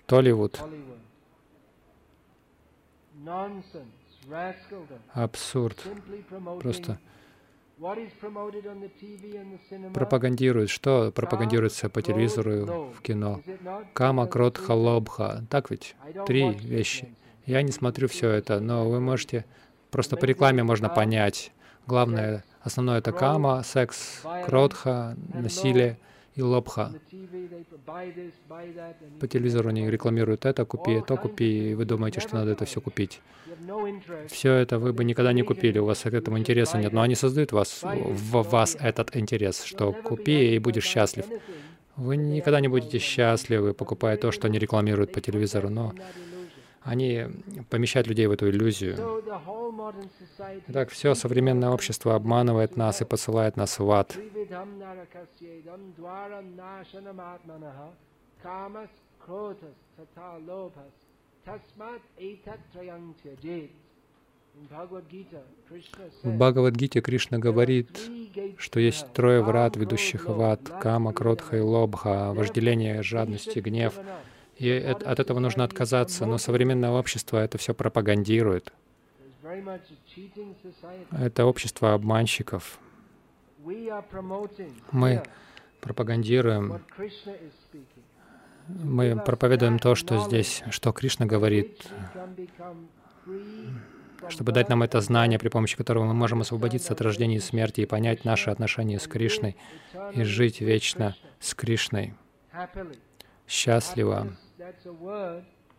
[0.07, 0.61] Толливуд.
[5.13, 5.85] Абсурд.
[6.61, 6.99] Просто
[9.95, 13.41] пропагандируют, что пропагандируется по телевизору в кино.
[13.93, 15.45] Кама, кротха, лобха.
[15.51, 15.95] Так ведь?
[16.27, 17.09] Три вещи.
[17.47, 19.45] Я не смотрю все это, но вы можете...
[19.91, 21.51] Просто по рекламе можно понять.
[21.87, 25.99] Главное, основное это кама, секс, кротха, насилие
[26.39, 26.93] и лобха.
[29.21, 32.81] По телевизору они рекламируют это, купи, то купи, и вы думаете, что надо это все
[32.81, 33.21] купить.
[34.29, 37.17] Все это вы бы никогда не купили, у вас к этому интереса нет, но они
[37.17, 41.27] создают вас, в вас этот интерес, что купи и будешь счастлив.
[41.97, 45.93] Вы никогда не будете счастливы, покупая то, что они рекламируют по телевизору, но
[46.89, 47.27] они
[47.69, 48.97] помещают людей в эту иллюзию.
[50.69, 54.17] Итак, все современное общество обманывает нас и посылает нас в ад.
[66.23, 68.01] В Бхагавадгите Кришна говорит,
[68.57, 73.95] что есть трое врат, ведущих в ад— кама, кротха и лобха, вожделение, жадность и гнев—
[74.59, 78.73] и от этого нужно отказаться, но современное общество это все пропагандирует.
[81.13, 82.79] Это общество обманщиков.
[84.93, 85.23] Мы
[85.81, 86.83] пропагандируем,
[88.69, 91.87] мы проповедуем то, что здесь, что Кришна говорит,
[94.29, 97.83] чтобы дать нам это знание, при помощи которого мы можем освободиться от рождения и смерти
[97.83, 99.57] и понять наши отношения с Кришной
[100.13, 102.15] и жить вечно с Кришной,
[103.47, 104.37] счастливо.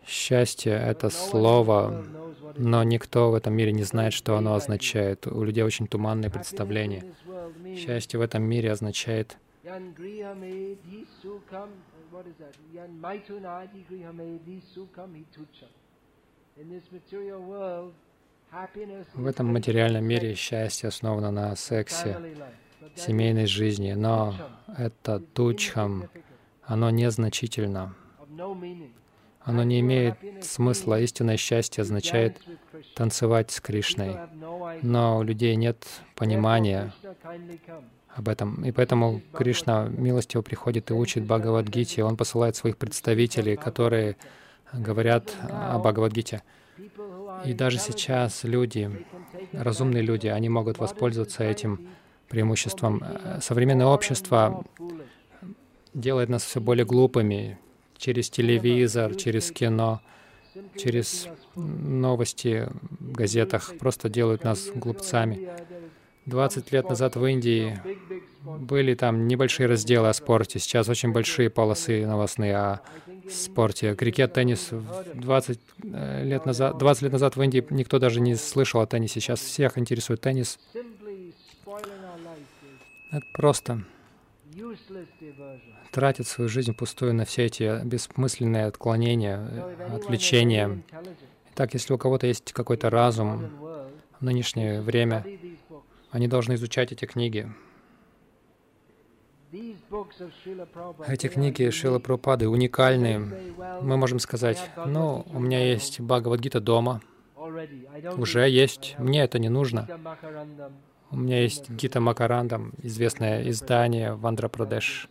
[0.06, 2.04] Счастье— это слово,
[2.58, 5.28] но никто в этом мире не знает, что оно означает.
[5.28, 7.04] У людей очень туманные представления.
[7.76, 9.38] Счастье в этом мире означает
[19.14, 22.18] в этом материальном мире счастье основано на сексе,
[22.96, 24.34] семейной жизни, но
[24.78, 26.10] это тучхам,
[26.64, 27.96] оно незначительно.
[29.42, 31.00] Оно не имеет смысла.
[31.00, 32.42] Истинное счастье означает
[32.96, 34.18] танцевать с Кришной.
[34.82, 36.94] Но у людей нет понимания
[38.16, 38.64] об этом.
[38.66, 42.04] И поэтому Кришна милостиво приходит и учит Бхагавадгите.
[42.04, 44.18] Он посылает своих представителей, которые
[44.74, 46.44] говорят о Бхагавадгите.
[47.46, 49.06] И даже сейчас люди,
[49.54, 51.88] разумные люди, они могут воспользоваться этим
[52.28, 53.02] преимуществом.
[53.42, 54.64] Современное общество
[55.94, 57.58] делает нас все более глупыми,
[58.00, 60.02] через телевизор, через кино,
[60.76, 62.68] через новости
[63.00, 65.48] в газетах, просто делают нас глупцами.
[66.26, 67.80] 20 лет назад в Индии
[68.44, 72.82] были там небольшие разделы о спорте, сейчас очень большие полосы новостные о
[73.30, 73.96] спорте.
[73.96, 74.70] Крикет, теннис.
[75.14, 79.20] 20 э, лет назад, 20 лет назад в Индии никто даже не слышал о теннисе,
[79.20, 80.60] сейчас всех интересует теннис.
[83.12, 83.84] Это просто
[86.00, 89.38] тратит свою жизнь пустую на все эти бессмысленные отклонения,
[89.94, 90.82] отвлечения.
[91.52, 93.50] Итак, если у кого-то есть какой-то разум
[94.22, 95.26] в нынешнее время,
[96.10, 97.52] они должны изучать эти книги.
[101.06, 103.20] Эти книги Шила Прабхупады уникальны.
[103.82, 107.02] Мы можем сказать, ну, у меня есть Бхагавадгита дома,
[108.16, 109.86] уже есть, мне это не нужно.
[111.12, 115.10] У меня есть Гита Макарандам, известное издание в Андхра-Прадеш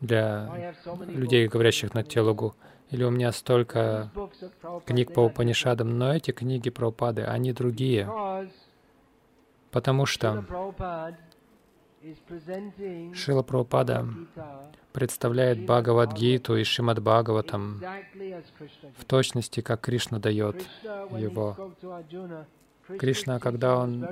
[0.00, 0.74] для
[1.06, 2.54] людей, говорящих на телугу.
[2.90, 4.10] Или у меня столько
[4.84, 6.94] книг по Упанишадам, но эти книги про
[7.26, 8.08] они другие.
[9.70, 10.44] Потому что
[13.14, 14.06] Шила Прабхупада
[14.92, 17.82] представляет Бхагавадгиту и Шримад Бхагаватам
[18.96, 20.64] в точности, как Кришна дает
[21.18, 21.74] его.
[22.98, 24.06] Кришна, когда он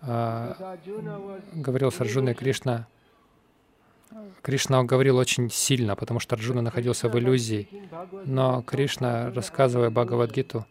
[0.00, 0.78] а,
[1.52, 2.86] говорил с Арджуной Кришна,
[4.42, 7.68] Кришна говорил очень сильно, потому что Арджуна находился в иллюзии.
[8.24, 10.66] Но Кришна, рассказывая Бхагавадгиту,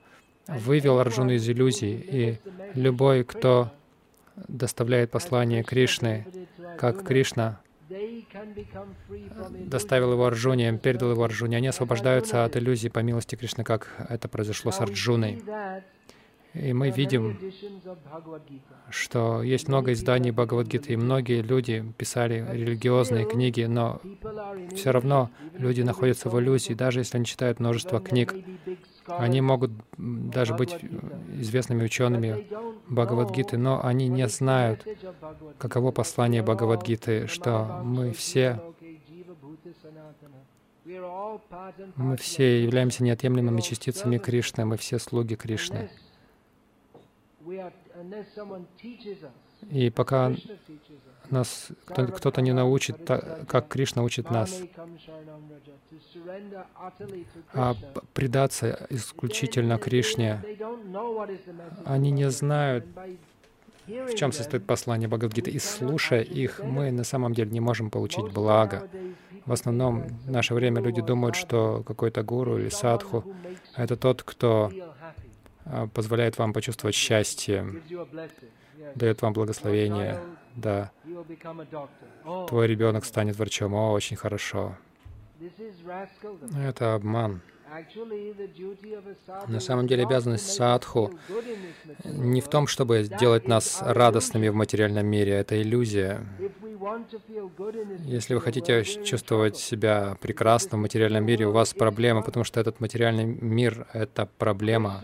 [0.48, 1.94] вывел Арджуну из иллюзии.
[2.12, 2.40] И
[2.74, 3.72] любой, кто
[4.48, 6.26] доставляет послание Кришны,
[6.78, 7.60] как Кришна
[9.66, 14.28] доставил его Арджуне, передал его Арджуне, они освобождаются от иллюзии по милости Кришны, как это
[14.28, 15.44] произошло с Арджуной.
[16.54, 17.38] И мы видим,
[18.90, 24.02] что есть много изданий Бхагавадгиты, и многие люди писали религиозные книги, но
[24.76, 28.36] все равно люди находятся в иллюзии, даже если они читают множество книг.
[29.08, 30.76] Они могут даже быть
[31.40, 32.48] известными учеными
[32.90, 34.86] Бхагавадгиты, но они не знают,
[35.58, 38.62] каково послание Бхагавадгиты, что мы все
[41.96, 45.90] мы все являемся неотъемлемыми частицами Кришны, мы все слуги Кришны.
[49.70, 50.34] И пока
[51.30, 52.98] нас кто- кто-то не научит,
[53.48, 54.62] как Кришна учит нас,
[57.54, 57.76] а
[58.14, 60.44] предаться исключительно Кришне,
[61.86, 62.86] они не знают,
[63.88, 65.52] в чем состоит послание Бхагавадгиты.
[65.52, 68.88] И слушая их, мы на самом деле не можем получить благо.
[69.46, 73.24] В основном в наше время люди думают, что какой-то гуру или садху—
[73.76, 74.72] это тот, кто
[75.94, 77.66] позволяет вам почувствовать счастье,
[78.96, 80.20] дает вам благословение.
[80.56, 80.92] Да,
[82.48, 83.74] твой ребенок станет врачом.
[83.74, 84.78] О, очень хорошо.
[86.58, 87.42] Это обман.
[89.48, 91.12] На самом деле обязанность садху
[92.04, 95.34] Не в том, чтобы сделать нас радостными в материальном мире.
[95.34, 96.26] Это иллюзия.
[98.06, 102.80] Если вы хотите чувствовать себя прекрасно в материальном мире, у вас проблема, потому что этот
[102.80, 105.02] материальный мир— это проблема.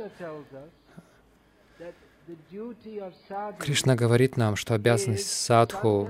[3.59, 6.09] Кришна говорит нам, что обязанность садху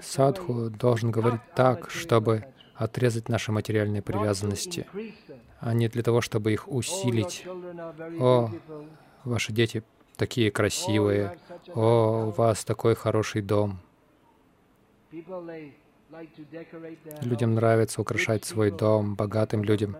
[0.00, 2.44] Садху должен говорить так, чтобы
[2.74, 4.86] отрезать наши материальные привязанности,
[5.60, 7.46] а не для того, чтобы их усилить.
[8.20, 8.50] О,
[9.24, 9.82] ваши дети
[10.16, 11.38] такие красивые.
[11.74, 13.80] О, у вас такой хороший дом.
[17.22, 19.96] Людям нравится украшать свой дом, богатым людям.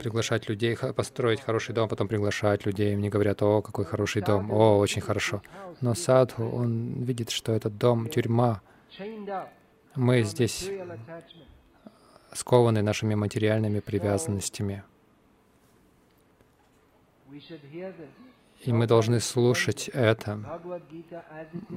[0.00, 2.96] Приглашать людей, построить хороший дом, потом приглашать людей.
[2.96, 5.42] Мне говорят, о, какой хороший дом, о, очень хорошо.
[5.80, 8.60] Но садху, он видит, что этот дом— тюрьма.
[9.94, 10.70] Мы здесь
[12.32, 14.82] скованы нашими материальными привязанностями.
[18.64, 20.60] И мы должны слушать это.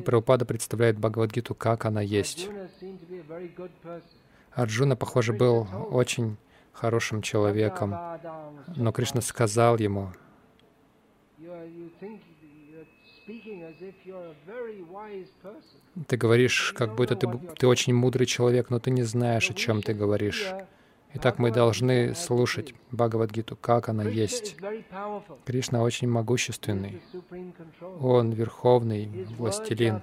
[0.05, 2.49] Прабхупада представляет Бхагавадгиту, как она есть.
[4.55, 6.37] Арджуна, похоже, был очень
[6.71, 7.93] хорошим человеком,
[8.75, 10.11] но Кришна сказал ему,
[16.07, 17.27] ты говоришь, как будто ты,
[17.57, 20.53] ты очень мудрый человек, но ты не знаешь, о чем ты говоришь.
[21.13, 24.57] Итак, мы должны слушать Бхагавадгиту, как она есть.
[25.45, 27.01] Кришна очень могущественный.
[28.01, 30.01] Он верховный властелин.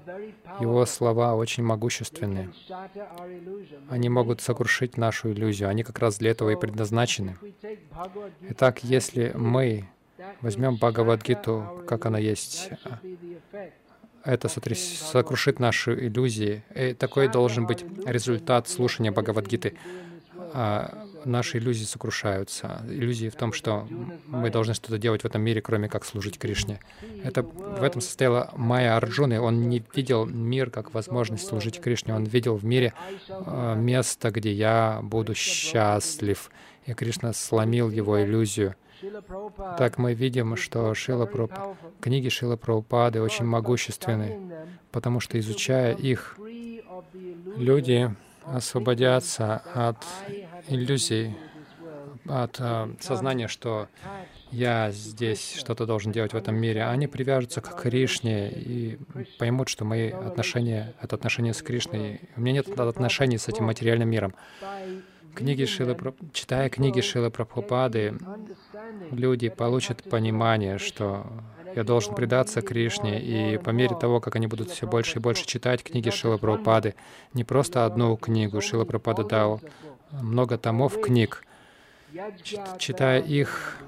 [0.58, 2.50] Его слова очень могущественны.
[3.90, 5.68] Они могут сокрушить нашу иллюзию.
[5.68, 7.36] Они как раз для этого и предназначены.
[8.48, 9.88] Итак, если мы
[10.40, 12.70] возьмем Бхагавадгиту, как она есть,
[14.24, 16.62] это сотряс- сокрушит наши иллюзии.
[16.74, 19.76] И такой должен быть результат слушания Бхагавадгиты.
[20.54, 22.82] А наши иллюзии сокрушаются.
[22.88, 23.86] Иллюзии в том, что
[24.26, 26.80] мы должны что-то делать в этом мире, кроме как служить Кришне.
[27.22, 29.40] Это, в этом состояла Майя Арджуны.
[29.40, 32.14] Он не видел мир как возможность служить Кришне.
[32.14, 32.92] Он видел в мире
[33.28, 36.50] э, место, где я буду счастлив.
[36.86, 38.74] И Кришна сломил его иллюзию.
[39.78, 41.50] Так мы видим, что Шила Праб...
[42.00, 44.38] книги Шила Прабхупады очень могущественны,
[44.92, 46.38] потому что, изучая их,
[47.56, 49.96] люди освободятся от
[50.68, 51.34] иллюзий,
[52.28, 53.88] от э, сознания, что
[54.50, 56.84] я здесь что-то должен делать в этом мире.
[56.84, 58.98] Они привяжутся к Кришне и
[59.38, 62.20] поймут, что мои отношения— это отношения с Кришной.
[62.36, 64.34] У меня нет отношений с этим материальным миром.
[65.34, 65.96] Книги Шилы,
[66.34, 68.18] читая книги Шилы Прабхупады,
[69.10, 71.26] люди получат понимание, что
[71.74, 75.46] я должен предаться Кришне, и по мере того, как они будут все больше и больше
[75.46, 76.94] читать книги Шилы Прабхупады,
[77.32, 79.60] не просто одну книгу, Шила Прабхупада дал
[80.12, 81.44] много томов книг,
[82.78, 83.78] читая их,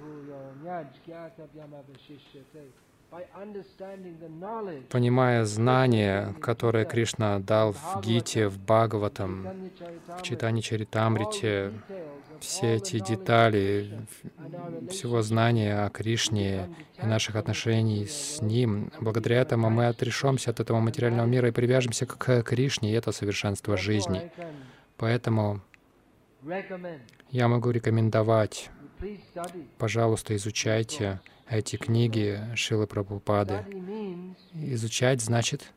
[4.90, 9.70] понимая знания, которые Кришна дал в Гите, в Бхагаватам,
[10.18, 11.72] в Читане Чаритамрите,
[12.40, 14.06] все эти детали
[14.90, 16.68] всего знания о Кришне
[17.00, 22.06] и наших отношений с Ним, благодаря этому мы отрешемся от этого материального мира и привяжемся
[22.06, 24.30] к Кришне, и это совершенство жизни.
[24.96, 25.60] Поэтому
[27.30, 28.70] я могу рекомендовать,
[29.78, 33.64] пожалуйста, изучайте эти книги Шилы Прабхупады.
[34.54, 35.72] Изучать значит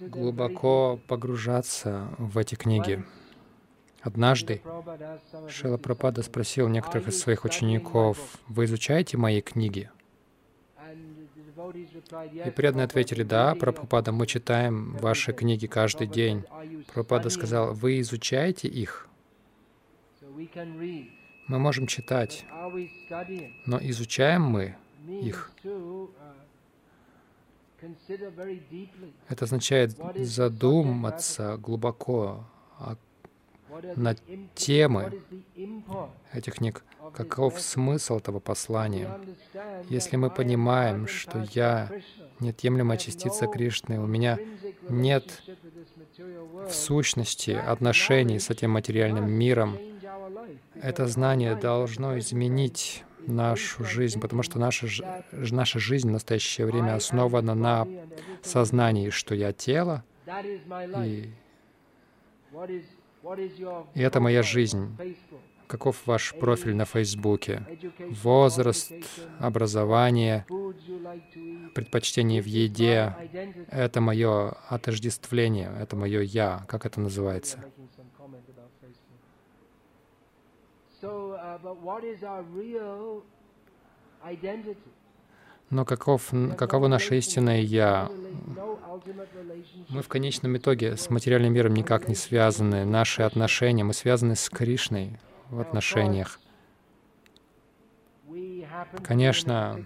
[0.00, 3.04] глубоко погружаться в эти книги.
[4.00, 4.62] Однажды
[5.48, 9.90] Шила Прабхупада спросил некоторых из своих учеников, «Вы изучаете мои книги?»
[11.74, 16.44] И преданные ответили, «Да, Прабхупада, мы читаем ваши книги каждый день».
[16.92, 19.08] Прабхупада сказал, «Вы изучаете их?»
[21.48, 22.44] Мы можем читать,
[23.66, 24.76] но изучаем мы
[25.08, 25.50] их.
[29.28, 32.44] Это означает задуматься глубоко
[32.78, 32.96] о
[33.96, 34.14] на
[34.54, 35.12] темы
[36.32, 36.84] этих книг.
[37.14, 39.18] Каков смысл этого послания?
[39.88, 41.90] Если мы понимаем, что я
[42.40, 44.38] неотъемлемая частица Кришны, у меня
[44.88, 45.42] нет
[46.18, 49.78] в сущности отношений с этим материальным миром,
[50.74, 54.86] это знание должно изменить нашу жизнь, потому что наша,
[55.32, 57.86] наша жизнь в настоящее время основана на
[58.42, 60.04] сознании, что я тело,
[61.04, 61.30] и,
[63.94, 64.96] и это моя жизнь.
[65.66, 67.62] Каков ваш профиль на Фейсбуке?
[68.22, 68.92] Возраст,
[69.38, 70.46] образование,
[71.74, 73.14] предпочтение в еде—
[73.70, 77.62] это мое отождествление, это мое «я», как это называется.
[85.70, 88.10] Но каков, каково наше истинное «Я»?
[89.88, 92.84] Мы в конечном итоге с материальным миром никак не связаны.
[92.84, 95.18] Наши отношения, мы связаны с Кришной
[95.50, 96.40] в отношениях.
[99.02, 99.84] Конечно,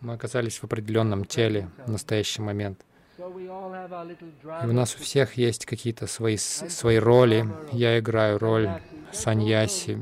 [0.00, 2.84] мы оказались в определенном теле в настоящий момент.
[3.18, 7.46] И у нас у всех есть какие-то свои, свои роли.
[7.72, 8.70] Я играю роль
[9.12, 9.98] саньяси.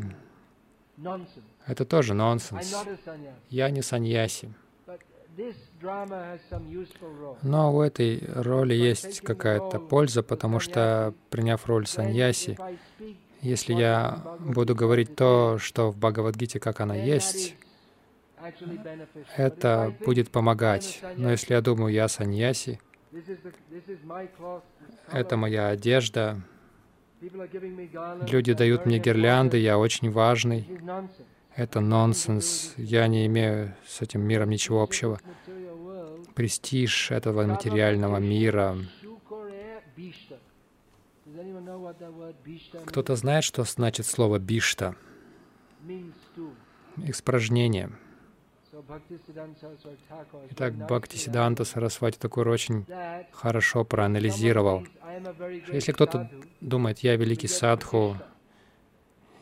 [1.67, 2.75] Это тоже нонсенс.
[3.49, 4.53] Я не саньяси.
[7.43, 12.59] Но у этой роли есть какая-то польза, потому что, приняв роль саньяси,
[13.43, 17.55] если я буду говорить то, что в Бхагавадгите, как она есть,
[19.37, 21.03] это будет помогать.
[21.17, 22.81] Но если я думаю, я саньяси,
[25.13, 26.41] это моя одежда,
[27.21, 30.69] люди дают мне гирлянды, я очень важный,
[31.57, 35.19] это нонсенс, я не имею с этим миром ничего общего.
[36.35, 38.77] Престиж этого материального мира.
[42.85, 44.95] Кто-то знает, что значит слово «бишта»?
[46.97, 47.91] Испражнение.
[50.51, 52.87] Итак, Бхакти Сиданта Сарасвати Такур очень
[53.33, 54.87] хорошо проанализировал.
[55.73, 56.31] Если кто-то
[56.61, 58.17] думает, я великий садху,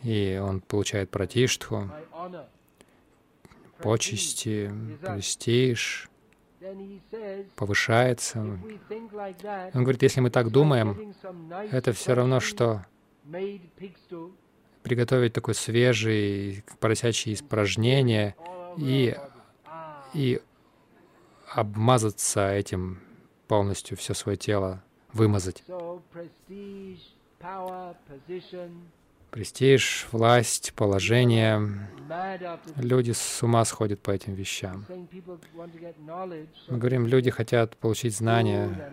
[0.04, 1.90] и он получает пратиштху,
[3.78, 6.10] почести, престиж,
[7.56, 8.40] повышается.
[8.40, 11.14] Он говорит, если мы так думаем,
[11.72, 12.84] это все равно, что
[14.82, 18.36] приготовить такой свежий поросячье испражнение
[18.76, 19.16] и,
[20.12, 20.40] и
[21.48, 23.00] обмазаться этим
[23.48, 24.84] полностью, все свое тело
[25.14, 25.64] вымазать
[29.34, 31.90] престиж, власть, положение.
[32.76, 34.86] Люди с ума сходят по этим вещам.
[36.68, 38.92] Мы говорим, люди хотят получить знания,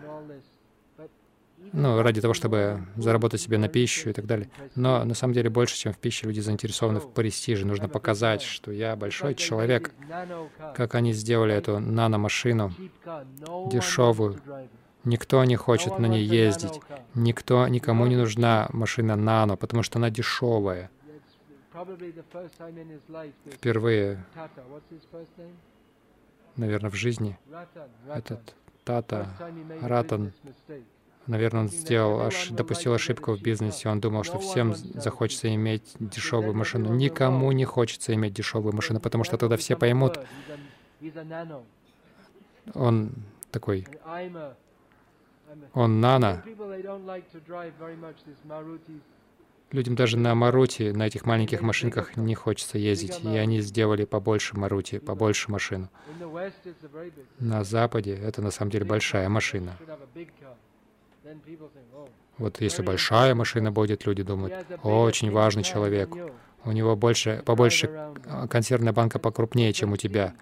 [1.72, 4.50] ну, ради того, чтобы заработать себе на пищу и так далее.
[4.74, 7.64] Но на самом деле больше, чем в пище, люди заинтересованы в престиже.
[7.64, 9.92] Нужно показать, что я большой человек,
[10.74, 12.74] как они сделали эту наномашину,
[13.70, 14.40] дешевую,
[15.04, 16.80] Никто не хочет на ней ездить.
[17.14, 20.90] Никто, никому не нужна машина нано, потому что она дешевая.
[23.50, 24.24] Впервые,
[26.56, 27.38] наверное, в жизни
[28.08, 29.28] этот Тата
[29.80, 30.32] Ратан,
[31.26, 33.88] наверное, он сделал, аж допустил ошибку в бизнесе.
[33.88, 36.94] Он думал, что всем захочется иметь дешевую машину.
[36.94, 40.18] Никому не хочется иметь дешевую машину, потому что тогда все поймут,
[42.74, 43.12] он
[43.50, 43.86] такой
[45.74, 46.42] он нано.
[49.70, 54.56] Людям даже на Марути, на этих маленьких машинках не хочется ездить, и они сделали побольше
[54.56, 55.88] Марути, побольше машину.
[57.38, 59.78] На Западе это на самом деле большая машина.
[62.36, 66.10] Вот если большая машина будет, люди думают, очень важный человек,
[66.64, 68.12] у него больше, побольше
[68.50, 70.34] консервная банка покрупнее, чем у тебя.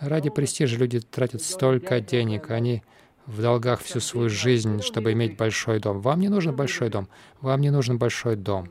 [0.00, 2.82] Ради престижа люди тратят столько денег, они
[3.26, 6.00] в долгах всю свою жизнь, чтобы иметь большой дом.
[6.00, 7.08] Вам не нужен большой дом.
[7.40, 8.68] Вам не нужен большой дом.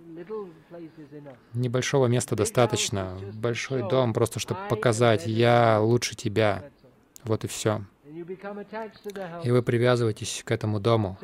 [1.53, 3.17] Небольшого места достаточно.
[3.33, 6.63] Большой дом просто, чтобы показать, я лучше тебя.
[7.23, 7.81] Вот и все.
[9.43, 11.17] И вы привязываетесь к этому дому.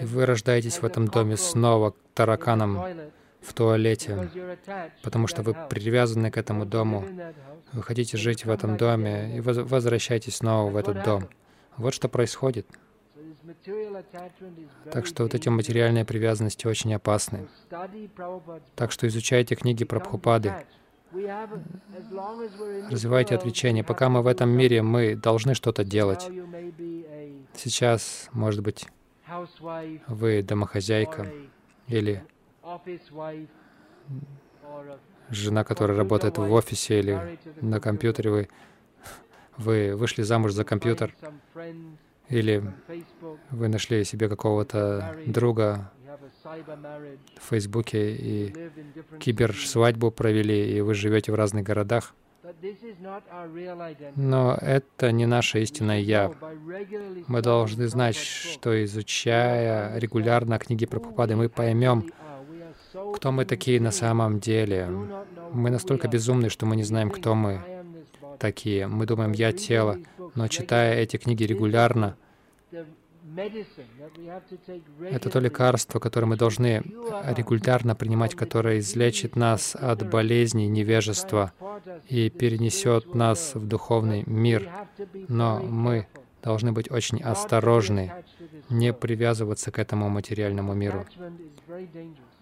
[0.00, 2.82] И вы рождаетесь в этом доме снова тараканом
[3.40, 4.28] в туалете,
[5.02, 7.04] потому что вы привязаны к этому дому.
[7.72, 11.28] Вы хотите жить в этом доме и возвращайтесь снова в этот дом.
[11.76, 12.66] Вот что происходит.
[14.92, 17.48] Так что вот эти материальные привязанности очень опасны.
[18.74, 20.52] Так что изучайте книги Прабхупады.
[22.90, 23.84] Развивайте отвлечение.
[23.84, 26.28] Пока мы в этом мире, мы должны что-то делать.
[27.54, 28.86] Сейчас, может быть,
[30.08, 31.32] вы домохозяйка
[31.88, 32.22] или
[35.30, 38.48] жена, которая работает в офисе или на компьютере, вы,
[39.56, 41.14] вы вышли замуж за компьютер,
[42.28, 42.62] или
[43.50, 45.90] вы нашли себе какого-то друга
[47.40, 49.18] в Фейсбуке и cities.
[49.18, 52.14] киберсвадьбу провели, и вы живете в разных городах.
[54.14, 56.32] Но это не наше истинное «я».
[57.26, 62.10] Мы должны знать, что изучая регулярно книги Прабхупады, мы поймем,
[63.14, 64.88] кто мы такие на самом деле.
[65.52, 67.60] Мы настолько безумны, что мы не знаем, кто мы
[68.38, 68.86] такие.
[68.86, 69.98] Мы думаем, я тело.
[70.34, 72.16] Но читая эти книги регулярно,
[75.10, 76.82] это то лекарство, которое мы должны
[77.36, 81.52] регулярно принимать, которое излечит нас от болезней невежества
[82.08, 84.70] и перенесет нас в духовный мир.
[85.28, 86.06] Но мы
[86.42, 88.12] должны быть очень осторожны,
[88.70, 91.04] не привязываться к этому материальному миру.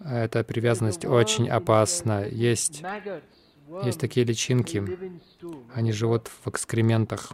[0.03, 2.25] Эта привязанность очень опасна.
[2.25, 2.83] Есть,
[3.83, 4.83] есть такие личинки,
[5.73, 7.31] они живут в экскрементах.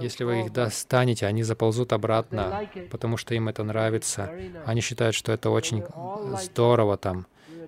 [0.00, 4.32] Если вы их достанете, они заползут обратно, потому что им это нравится.
[4.64, 5.84] Они считают, что это очень
[6.38, 7.26] здорово там.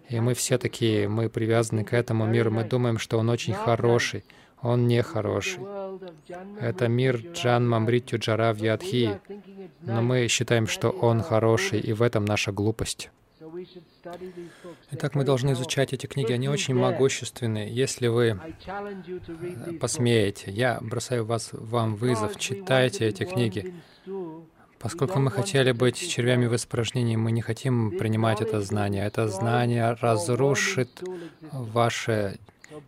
[0.08, 4.24] И мы все такие, мы привязаны к этому миру, мы думаем, что он очень хороший.
[4.62, 5.60] Он не хороший.
[6.60, 9.20] Это мир Джанма Мритю Джара Вьядхи.
[9.82, 13.10] Но мы считаем, что он хороший, и в этом наша глупость.
[14.92, 17.72] Итак, мы должны изучать эти книги, они очень могущественные.
[17.72, 18.40] Если вы
[19.80, 23.74] посмеете, я бросаю вас, вам вызов, читайте эти книги.
[24.78, 29.04] Поскольку мы хотели быть червями в испражнении, мы не хотим принимать это знание.
[29.04, 31.02] Это знание разрушит
[31.52, 32.38] ваше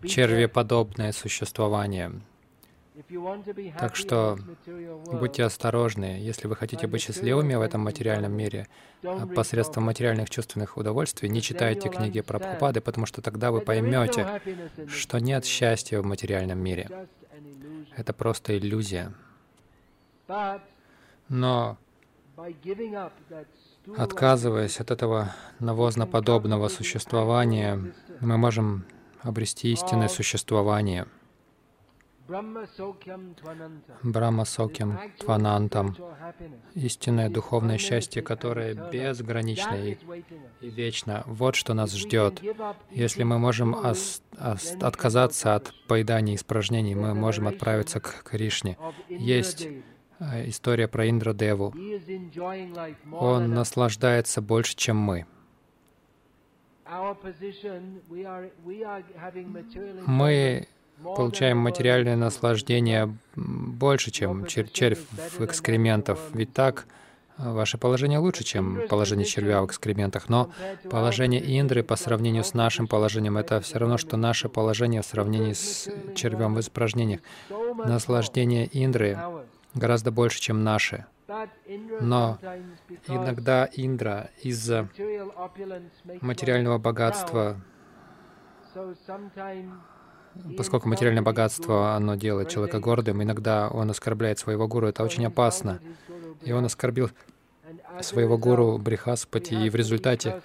[0.05, 2.12] червеподобное существование.
[3.78, 4.38] Так что
[5.11, 8.68] будьте осторожны, если вы хотите быть счастливыми в этом материальном мире,
[9.34, 14.40] посредством материальных чувственных удовольствий, не читайте книги про Прабхупады, потому что тогда вы поймете,
[14.88, 17.09] что нет счастья в материальном мире.
[17.97, 19.12] Это просто иллюзия.
[21.28, 21.78] Но
[23.97, 28.84] отказываясь от этого навозноподобного существования, мы можем
[29.22, 31.06] обрести истинное существование.
[32.28, 32.66] Брахма
[34.44, 35.96] Сокьям Тванантам,
[36.74, 39.98] истинное духовное счастье, которое безгранично и,
[40.60, 41.24] и вечно.
[41.26, 42.40] Вот что нас ждет.
[42.90, 48.78] Если мы можем ос- ос- отказаться от поедания испражнений, мы можем отправиться к Кришне.
[49.08, 49.66] Есть
[50.20, 51.74] э, история про Индрадеву.
[53.12, 55.26] Он наслаждается больше, чем мы.
[60.07, 60.68] Мы
[61.03, 65.01] получаем материальное наслаждение больше, чем чер червь
[65.38, 66.18] в экскрементах.
[66.32, 66.86] Ведь так
[67.38, 70.28] ваше положение лучше, чем положение червя в экскрементах.
[70.28, 70.51] Но
[70.90, 75.53] положение Индры по сравнению с нашим положением— это все равно, что наше положение в сравнении
[75.55, 77.20] с червем в испражнениях.
[77.84, 79.18] Наслаждение Индры
[79.74, 81.07] гораздо больше, чем наше.
[82.00, 82.38] Но
[83.08, 84.88] иногда Индра из-за
[86.20, 87.60] материального богатства
[90.56, 95.80] поскольку материальное богатство, оно делает человека гордым, иногда он оскорбляет своего гуру, это очень опасно.
[96.42, 97.10] И он оскорбил
[98.00, 100.42] своего гуру Брихаспати, и в результате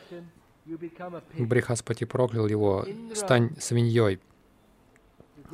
[1.37, 4.19] Брихаспати проклял его, стань свиньей.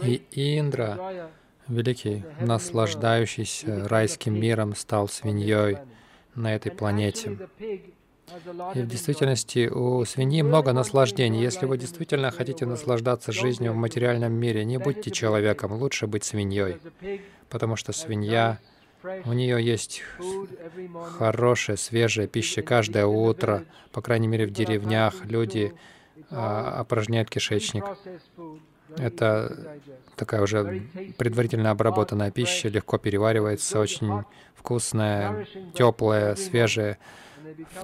[0.01, 0.25] И
[0.59, 1.29] Индра,
[1.67, 5.77] великий, наслаждающийся райским миром, стал свиньей
[6.35, 7.37] на этой планете.
[8.73, 11.41] И в действительности у свиньи много наслаждений.
[11.41, 16.77] Если вы действительно хотите наслаждаться жизнью в материальном мире, не будьте человеком, лучше быть свиньей.
[17.49, 18.59] Потому что свинья,
[19.25, 20.01] у нее есть
[21.17, 23.65] хорошая, свежая пища каждое утро.
[23.91, 25.73] По крайней мере, в деревнях люди
[26.31, 27.83] а, опорожняют кишечник.
[28.97, 29.79] Это
[30.15, 30.83] такая уже
[31.17, 34.23] предварительно обработанная пища, легко переваривается, очень
[34.55, 36.97] вкусная, теплая, свежая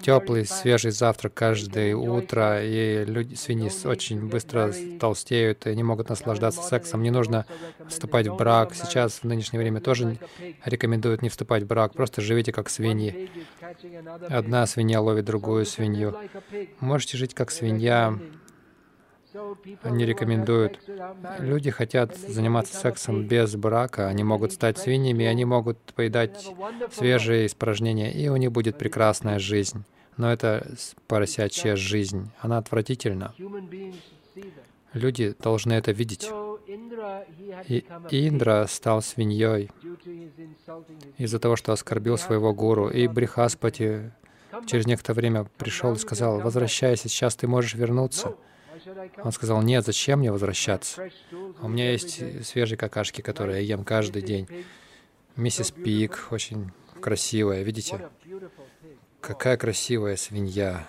[0.02, 6.62] теплый, свежий завтрак каждое утро, и люди, свиньи очень быстро толстеют и не могут наслаждаться
[6.62, 7.04] сексом.
[7.04, 7.45] Не нужно
[7.88, 8.74] вступать в брак.
[8.74, 10.18] Сейчас, в нынешнее время, тоже
[10.66, 11.93] рекомендуют не вступать в брак.
[11.93, 13.30] Просто живите как свиньи.
[14.30, 16.16] Одна свинья ловит другую свинью.
[16.80, 18.18] Можете жить как свинья,
[19.84, 20.80] они рекомендуют.
[21.39, 26.47] Люди хотят заниматься сексом без брака, они могут стать свиньями, они могут поедать
[26.91, 29.84] свежие испражнения, и у них будет прекрасная жизнь.
[30.17, 30.67] Но это
[31.07, 33.34] поросячья жизнь, она отвратительна.
[34.93, 36.30] Люди должны это видеть.
[37.67, 39.69] И Индра стал свиньей
[41.17, 42.89] из-за того, что оскорбил своего гуру.
[42.89, 44.11] И Брихаспати
[44.65, 48.36] через некоторое время пришел и сказал, «Возвращайся, сейчас ты можешь вернуться».
[49.24, 51.10] Он сказал, «Нет, зачем мне возвращаться?
[51.62, 54.47] У меня есть свежие какашки, которые я ем каждый день».
[55.36, 58.10] Миссис Пик очень красивая, видите?
[59.22, 60.88] Какая красивая свинья.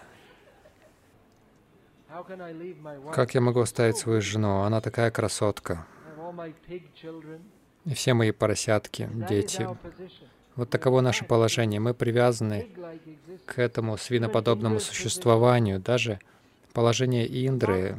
[3.12, 4.62] Как я могу оставить свою жену?
[4.62, 5.86] Она такая красотка.
[7.84, 9.68] И все мои поросятки, дети.
[10.56, 11.80] Вот таково наше положение.
[11.80, 12.68] Мы привязаны
[13.46, 15.78] к этому свиноподобному существованию.
[15.80, 16.18] Даже
[16.72, 17.96] положение Индры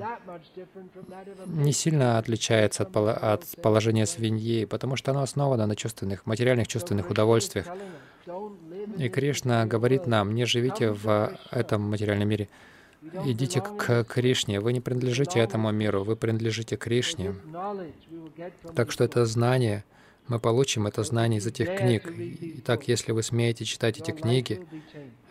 [1.45, 7.67] не сильно отличается от, положения свиньи, потому что оно основано на чувственных, материальных чувственных удовольствиях.
[8.97, 12.49] И Кришна говорит нам, не живите в этом материальном мире.
[13.25, 14.59] Идите к Кришне.
[14.59, 17.35] Вы не принадлежите этому миру, вы принадлежите Кришне.
[18.75, 19.83] Так что это знание,
[20.27, 22.11] мы получим это знание из этих книг.
[22.59, 24.65] Итак, если вы смеете читать эти книги,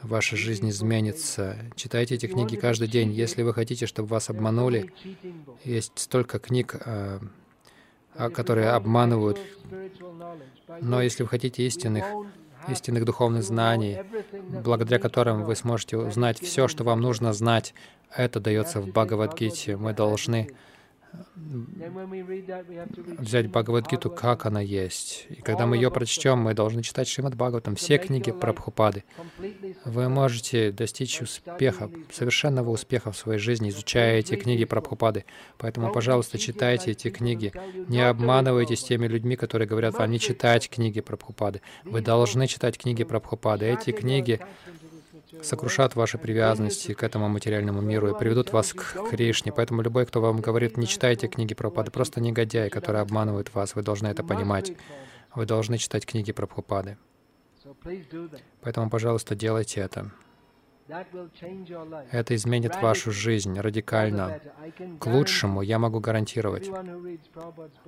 [0.03, 1.57] ваша жизнь изменится.
[1.76, 3.12] Читайте эти книги каждый день.
[3.12, 4.93] Если вы хотите, чтобы вас обманули,
[5.64, 7.20] есть столько книг, а,
[8.14, 9.38] а, которые обманывают.
[10.80, 12.05] Но если вы хотите истинных
[12.68, 13.99] истинных духовных знаний,
[14.32, 17.74] благодаря которым вы сможете узнать все, что вам нужно знать.
[18.14, 19.76] Это дается в Бхагавадгите.
[19.76, 20.51] Мы должны
[23.18, 25.26] взять Бхагавадгиту, как она есть.
[25.30, 29.04] И когда мы ее прочтем, мы должны читать Шримад Бхагаватам, все книги Прабхупады.
[29.84, 35.24] Вы можете достичь успеха, совершенного успеха в своей жизни, изучая эти книги Прабхупады.
[35.58, 37.52] Поэтому, пожалуйста, читайте эти книги.
[37.88, 41.61] Не обманывайтесь теми людьми, которые говорят вам не читать книги Прабхупады.
[41.84, 43.66] Вы должны читать книги Прабхупады.
[43.66, 44.40] Эти книги
[45.43, 49.53] сокрушат ваши привязанности к этому материальному миру и приведут вас к Кришне.
[49.53, 53.74] Поэтому любой, кто вам говорит, не читайте книги Прабхупады, просто негодяй, который обманывает вас.
[53.74, 54.72] Вы должны это понимать.
[55.35, 56.97] Вы должны читать книги Прабхупады.
[58.62, 60.11] Поэтому, пожалуйста, делайте это.
[62.11, 64.41] Это изменит вашу жизнь радикально.
[64.99, 66.68] К лучшему я могу гарантировать.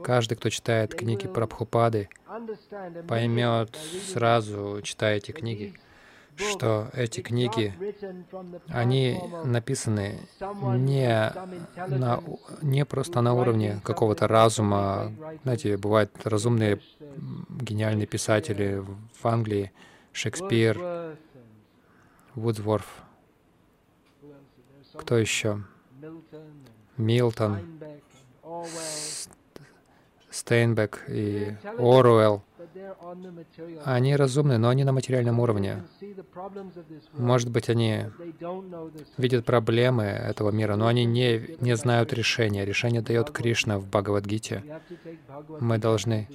[0.05, 2.09] Каждый, кто читает книги Прабхупады,
[3.09, 3.77] поймет
[4.07, 5.75] сразу, читая эти книги,
[6.37, 7.75] что эти книги,
[8.69, 10.19] они написаны
[10.77, 11.33] не,
[11.89, 12.23] на,
[12.63, 15.13] не просто на уровне какого-то разума.
[15.43, 16.81] Знаете, бывают разумные,
[17.49, 18.83] гениальные писатели
[19.21, 19.73] в Англии,
[20.13, 21.17] Шекспир,
[22.35, 22.87] Вудсворф,
[24.95, 25.63] кто еще?
[26.97, 27.59] Милтон,
[30.31, 32.43] Стейнбек и Оруэлл.
[33.85, 35.85] Они разумны, но они на материальном уровне.
[37.13, 38.07] Может быть, они
[39.19, 42.65] видят проблемы этого мира, но они не, не знают решения.
[42.65, 44.65] Решение дает Кришна в Бхагавадгите.
[45.61, 46.29] Мы должны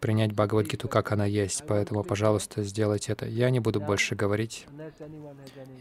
[0.00, 1.64] принять Бхагавадгиту, как она есть.
[1.66, 3.26] Поэтому, пожалуйста, сделайте это.
[3.26, 4.66] Я не буду больше говорить.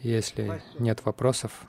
[0.01, 1.67] Если нет вопросов,